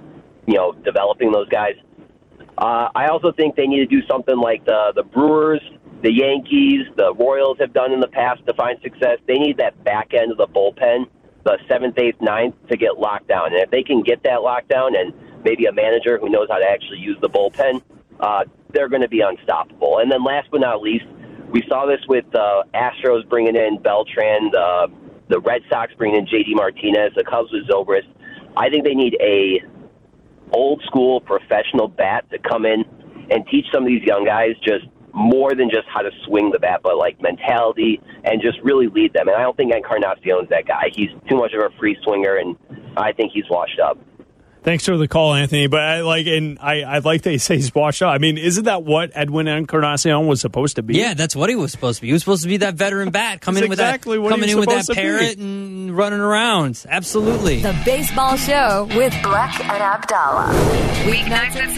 [0.46, 1.74] you know, developing those guys.
[2.56, 5.60] Uh, I also think they need to do something like the the Brewers,
[6.02, 9.18] the Yankees, the Royals have done in the past to find success.
[9.26, 11.06] They need that back end of the bullpen,
[11.44, 13.46] the seventh, eighth, ninth, to get locked down.
[13.46, 15.12] And if they can get that lockdown, and
[15.44, 17.82] maybe a manager who knows how to actually use the bullpen,
[18.20, 19.98] uh, they're going to be unstoppable.
[19.98, 21.06] And then last but not least,
[21.50, 24.88] we saw this with uh, Astros bringing in Beltran, the
[25.28, 28.06] the Red Sox bringing in JD Martinez, the Cubs with Zobrist.
[28.56, 29.62] I think they need a
[30.54, 32.84] old school professional bat to come in
[33.30, 36.58] and teach some of these young guys just more than just how to swing the
[36.58, 39.28] bat, but like mentality and just really lead them.
[39.28, 40.90] And I don't think Encarnacion's that guy.
[40.92, 42.56] He's too much of a free swinger, and
[42.96, 43.98] I think he's washed up.
[44.64, 45.66] Thanks for the call, Anthony.
[45.66, 48.08] But I like, and I, I like that you say he's washed up.
[48.14, 50.94] I mean, isn't that what Edwin Encarnacion was supposed to be?
[50.96, 52.06] Yeah, that's what he was supposed to be.
[52.08, 54.48] He was supposed to be that veteran bat coming That's in with exactly that coming
[54.48, 55.18] in with that supposed to be.
[55.18, 56.82] parrot and running around.
[56.88, 57.60] Absolutely.
[57.60, 60.52] The Baseball Show with Bleck and Abdallah.
[61.04, 61.76] Weeknights at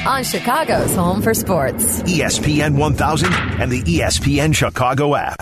[0.00, 2.02] 6 On Chicago's Home for Sports.
[2.02, 5.40] ESPN 1000 and the ESPN Chicago app.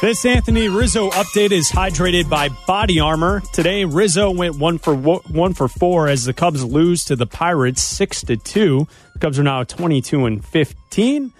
[0.00, 3.42] This Anthony Rizzo update is hydrated by Body Armor.
[3.52, 7.82] Today, Rizzo went one for one for four as the Cubs lose to the Pirates
[7.82, 8.86] six to two.
[9.14, 11.32] The Cubs are now twenty two and fifteen.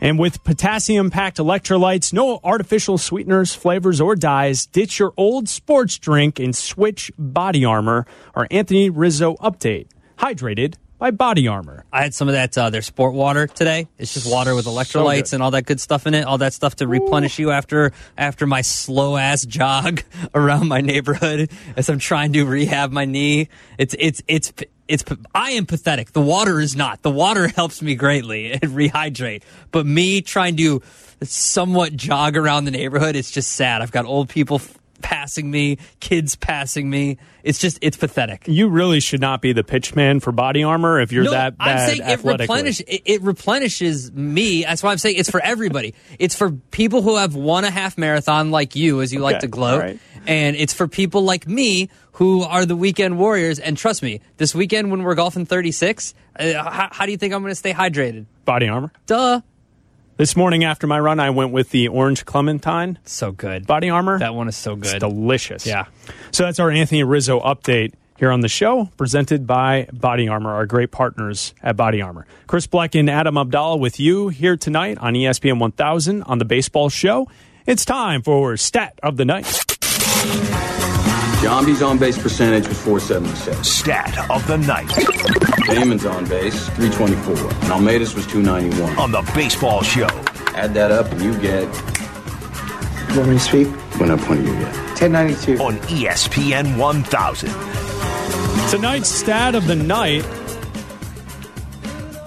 [0.00, 5.98] And with potassium packed electrolytes, no artificial sweeteners, flavors, or dyes, ditch your old sports
[5.98, 8.06] drink and switch Body Armor.
[8.32, 9.88] Our Anthony Rizzo update,
[10.18, 11.84] hydrated by Body Armor.
[11.92, 13.86] I had some of that uh, their sport water today.
[13.98, 15.34] It's just water with electrolytes good.
[15.34, 16.24] and all that good stuff in it.
[16.24, 20.02] All that stuff to replenish you after after my slow ass jog
[20.34, 23.48] around my neighborhood as I'm trying to rehab my knee.
[23.78, 24.52] It's it's it's
[24.88, 26.12] it's I am pathetic.
[26.12, 27.02] The water is not.
[27.02, 29.42] The water helps me greatly and rehydrate.
[29.70, 30.82] But me trying to
[31.22, 33.82] somewhat jog around the neighborhood, it's just sad.
[33.82, 34.60] I've got old people
[35.02, 37.18] passing me, kids passing me.
[37.42, 38.46] It's just it's pathetic.
[38.46, 41.56] You really should not be the pitch man for Body Armor if you're no, that
[41.56, 42.54] bad I'm saying it, athletically.
[42.54, 44.64] replenish, it, it replenishes me.
[44.64, 45.94] That's why I'm saying it's for everybody.
[46.18, 49.48] it's for people who have won a half marathon like you, as you like to
[49.48, 49.80] gloat.
[49.80, 49.98] right.
[50.26, 53.58] And it's for people like me who are the weekend warriors.
[53.58, 57.32] And trust me, this weekend when we're golfing 36, uh, how, how do you think
[57.32, 58.26] I'm going to stay hydrated?
[58.44, 58.92] Body Armor.
[59.06, 59.40] Duh.
[60.18, 62.98] This morning after my run, I went with the orange clementine.
[63.04, 63.68] So good.
[63.68, 64.18] Body armor.
[64.18, 64.96] That one is so good.
[64.96, 65.64] It's delicious.
[65.64, 65.84] Yeah.
[66.32, 70.66] So that's our Anthony Rizzo update here on the show, presented by Body Armor, our
[70.66, 72.26] great partners at Body Armor.
[72.48, 76.88] Chris Bleck and Adam Abdallah with you here tonight on ESPN 1000 on the Baseball
[76.88, 77.28] Show.
[77.64, 79.46] It's time for Stat of the Night.
[81.38, 83.62] Giambi's on base percentage was 477.
[83.62, 84.88] Stat of the Night
[85.68, 87.52] Damon's on base 324.
[87.62, 88.98] And Almeida's was 291.
[88.98, 90.08] on the Baseball Show.
[90.56, 91.62] Add that up and you get.
[93.10, 93.68] You want me to speak?
[94.00, 94.74] What up point do you get?
[95.00, 95.62] 1092.
[95.62, 98.70] On ESPN 1000.
[98.70, 100.24] Tonight's stat of the night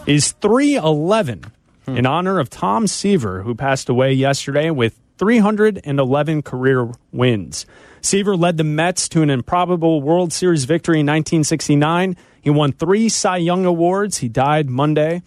[0.07, 1.51] is 311
[1.85, 1.97] hmm.
[1.97, 7.65] in honor of Tom Seaver, who passed away yesterday with 311 career wins.
[8.01, 12.17] Seaver led the Mets to an improbable World Series victory in 1969.
[12.41, 14.17] He won three Cy Young Awards.
[14.17, 15.21] He died Monday.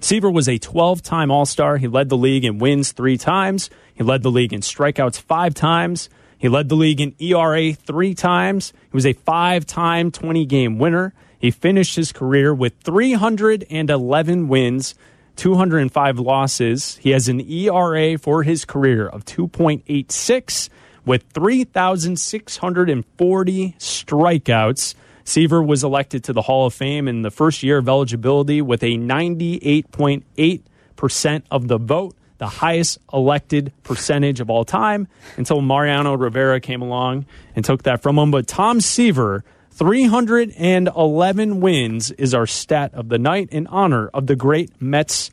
[0.00, 1.76] Seaver was a 12 time All Star.
[1.76, 3.68] He led the league in wins three times.
[3.94, 6.08] He led the league in strikeouts five times.
[6.38, 8.72] He led the league in ERA three times.
[8.90, 11.12] He was a five time 20 game winner.
[11.38, 14.94] He finished his career with 311 wins,
[15.36, 16.96] 205 losses.
[16.96, 20.70] He has an ERA for his career of 2.86
[21.04, 24.94] with 3,640 strikeouts.
[25.24, 28.82] Seaver was elected to the Hall of Fame in the first year of eligibility with
[28.82, 36.60] a 98.8% of the vote, the highest elected percentage of all time, until Mariano Rivera
[36.60, 37.26] came along
[37.56, 38.30] and took that from him.
[38.30, 44.36] But Tom Seaver, 311 wins, is our stat of the night in honor of the
[44.36, 45.30] great Mets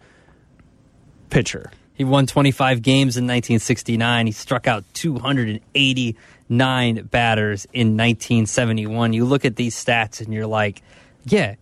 [1.30, 1.70] pitcher.
[2.02, 4.26] He won 25 games in 1969.
[4.26, 9.14] He struck out 289 batters in 1971.
[9.14, 10.82] You look at these stats and you're like,
[11.26, 11.54] yeah,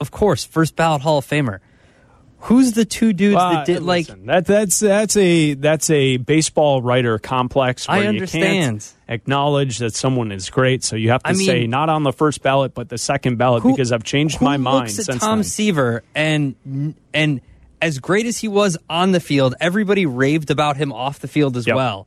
[0.00, 1.60] of course, first ballot Hall of Famer.
[2.40, 4.08] Who's the two dudes that did uh, like?
[4.08, 7.86] listen, that that's that's a that's a baseball writer complex.
[7.86, 8.80] Where I You understand.
[8.80, 12.02] can't acknowledge that someone is great, so you have to I mean- say not on
[12.02, 15.04] the first ballot, but the second ballot Who- because I've changed my mind looks at
[15.04, 15.44] since Tom then.
[15.44, 16.56] Seaver and
[17.14, 17.40] and
[17.84, 21.54] as great as he was on the field, everybody raved about him off the field
[21.54, 22.06] as well,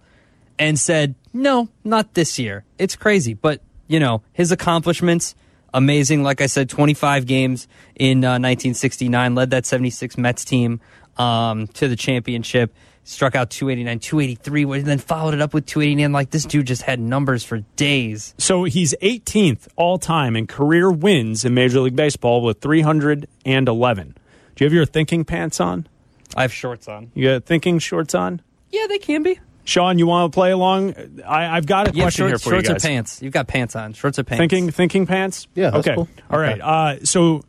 [0.58, 5.36] and said, "No, not this year." It's crazy, but you know his accomplishments.
[5.74, 10.80] Amazing, like I said, 25 games in uh, 1969, led that 76 Mets team
[11.18, 12.74] um, to the championship.
[13.04, 16.12] Struck out 289, 283, and then followed it up with 289.
[16.12, 18.34] Like this dude just had numbers for days.
[18.38, 24.16] So he's 18th all time in career wins in Major League Baseball with 311.
[24.58, 25.88] Do you have your thinking pants on?
[26.36, 27.12] I have shorts on.
[27.14, 28.42] You got thinking shorts on?
[28.72, 29.40] Yeah, they can be.
[29.64, 30.94] Sean, you want to play along?
[31.26, 32.84] I, I've got a Yeah, question shorts, here for shorts you or guys.
[32.84, 33.22] pants.
[33.22, 33.94] You've got pants on.
[33.94, 34.40] Shorts or pants.
[34.40, 35.48] Thinking thinking pants?
[35.56, 35.96] Yeah, that's okay.
[35.96, 36.08] cool.
[36.30, 36.60] All right.
[36.60, 37.44] Uh, so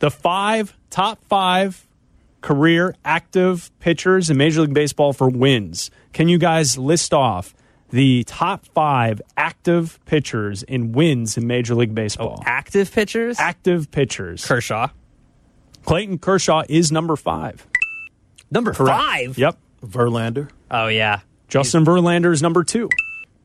[0.00, 1.86] the five top five
[2.40, 5.90] career active pitchers in Major League Baseball for wins.
[6.12, 7.54] Can you guys list off
[7.90, 12.42] the top five active pitchers in wins in Major League Baseball?
[12.44, 13.38] active pitchers?
[13.38, 14.44] Active pitchers.
[14.44, 14.88] Kershaw.
[15.84, 17.66] Clayton Kershaw is number five.
[18.50, 18.98] Number Correct.
[18.98, 19.38] five?
[19.38, 19.56] Yep.
[19.84, 20.50] Verlander.
[20.70, 21.20] Oh yeah.
[21.48, 22.88] Justin Verlander is number two.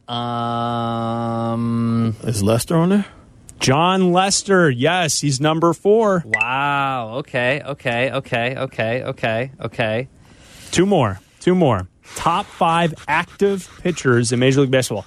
[0.08, 3.06] Um, Is Lester on there?
[3.60, 6.24] Jon Lester, yes, he's number four.
[6.26, 7.18] Wow.
[7.18, 7.62] Okay.
[7.64, 8.10] Okay.
[8.12, 8.56] Okay.
[8.56, 9.04] Okay.
[9.04, 9.52] Okay.
[9.60, 10.08] Okay.
[10.72, 11.20] Two more.
[11.42, 11.88] Two more.
[12.16, 15.06] Top five active pitchers in Major League Baseball.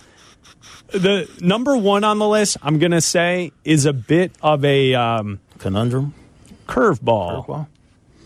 [0.90, 4.94] The number one on the list, I'm going to say, is a bit of a
[4.94, 6.14] um, conundrum,
[6.72, 7.46] curveball.
[7.46, 7.66] Curveball.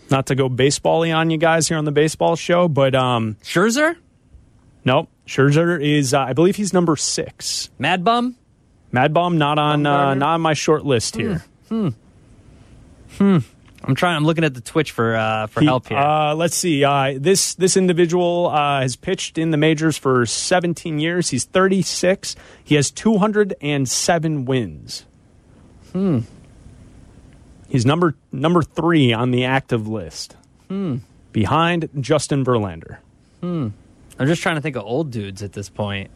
[0.09, 3.95] Not to go baseball-y on you guys here on the baseball show, but um, Scherzer.
[4.85, 5.09] Nope.
[5.27, 7.69] Scherzer is, uh, I believe, he's number six.
[7.77, 8.35] Mad Bum.
[8.93, 11.43] Mad Bum not on uh, not on my short list here.
[11.67, 11.89] Hmm.
[13.17, 13.39] Hmm.
[13.83, 14.15] I'm trying.
[14.15, 15.97] I'm looking at the Twitch for uh, for He- help here.
[15.97, 16.85] Uh, let's see.
[16.85, 21.29] Uh, this this individual uh, has pitched in the majors for 17 years.
[21.29, 22.37] He's 36.
[22.63, 25.05] He has 207 wins.
[25.91, 26.19] Hmm.
[27.69, 30.35] He's number number three on the active list,
[30.69, 30.97] Hmm.
[31.33, 32.97] behind Justin Verlander.
[33.41, 33.69] Hmm.
[34.19, 36.09] I'm just trying to think of old dudes at this point.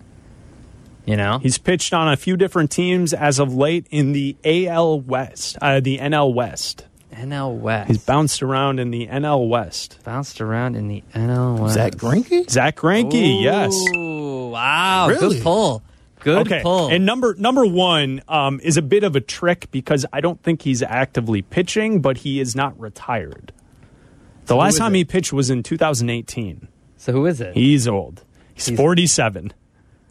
[1.05, 4.99] You know, He's pitched on a few different teams as of late in the AL
[5.01, 6.85] West, uh, the NL West.
[7.11, 7.87] NL West.
[7.89, 9.99] He's bounced around in the NL West.
[10.05, 11.73] Bounced around in the NL West.
[11.73, 12.49] Zach Greinke.
[12.49, 13.73] Zach Greinke, yes.
[13.93, 15.07] Wow.
[15.09, 15.35] Really?
[15.35, 15.81] Good pull.
[16.21, 16.61] Good okay.
[16.61, 16.89] pull.
[16.89, 20.61] And number number one um, is a bit of a trick because I don't think
[20.61, 23.51] he's actively pitching, but he is not retired.
[24.45, 24.99] The So last time it?
[24.99, 26.67] he pitched was in 2018.
[26.97, 27.53] so who is it?
[27.55, 28.23] He's old.
[28.53, 29.53] He's, He's- 47.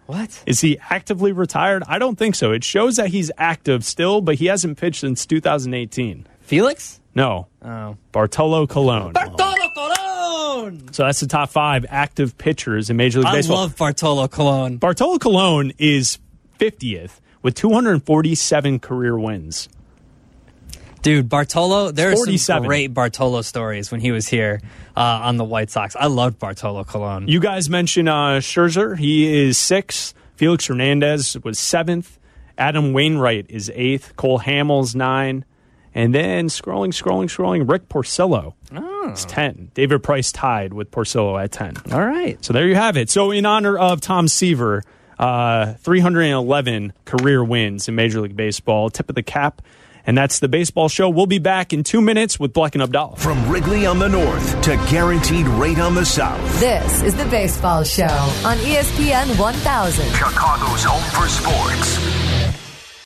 [0.07, 0.43] what?
[0.47, 1.83] Is he actively retired?
[1.87, 2.53] I don't think so.
[2.53, 6.27] It shows that he's active still, but he hasn't pitched since 2018.
[6.41, 7.01] Felix?
[7.15, 7.97] No, Oh.
[8.13, 9.13] Bartolo Colon.
[9.13, 9.60] Bartolo
[10.61, 10.93] Colon.
[10.93, 13.59] So that's the top five active pitchers in Major League I Baseball.
[13.63, 14.77] love Bartolo Colon.
[14.79, 16.19] Bartolo Colon is
[16.59, 19.69] 50th with 247 career wins.
[21.03, 24.61] Dude, Bartolo, there are some great Bartolo stories when he was here
[24.95, 25.97] uh, on the White Sox.
[25.97, 27.27] I loved Bartolo Colon.
[27.27, 28.99] You guys mentioned uh, Scherzer.
[28.99, 30.13] He is sixth.
[30.37, 32.19] Felix Hernandez was seventh.
[32.59, 34.15] Adam Wainwright is eighth.
[34.17, 35.47] Cole Hamels nine.
[35.95, 38.90] And then scrolling, scrolling, scrolling, Rick Porcello Oh.
[39.09, 39.71] Is 10.
[39.75, 41.77] David Price tied with Porcello at 10.
[41.93, 42.43] All right.
[42.45, 43.09] So there you have it.
[43.11, 44.83] So in honor of Tom Seaver,
[45.19, 48.91] uh, 311 career wins in Major League Baseball.
[48.91, 49.63] Tip of the cap.
[50.07, 51.09] And that's the baseball show.
[51.11, 53.17] We'll be back in two minutes with Bleck and Abdallah.
[53.17, 56.41] From Wrigley on the north to guaranteed rate on the south.
[56.59, 58.05] This is the Baseball Show
[58.45, 60.07] on ESPN 1000.
[60.13, 62.30] Chicago's home for sports.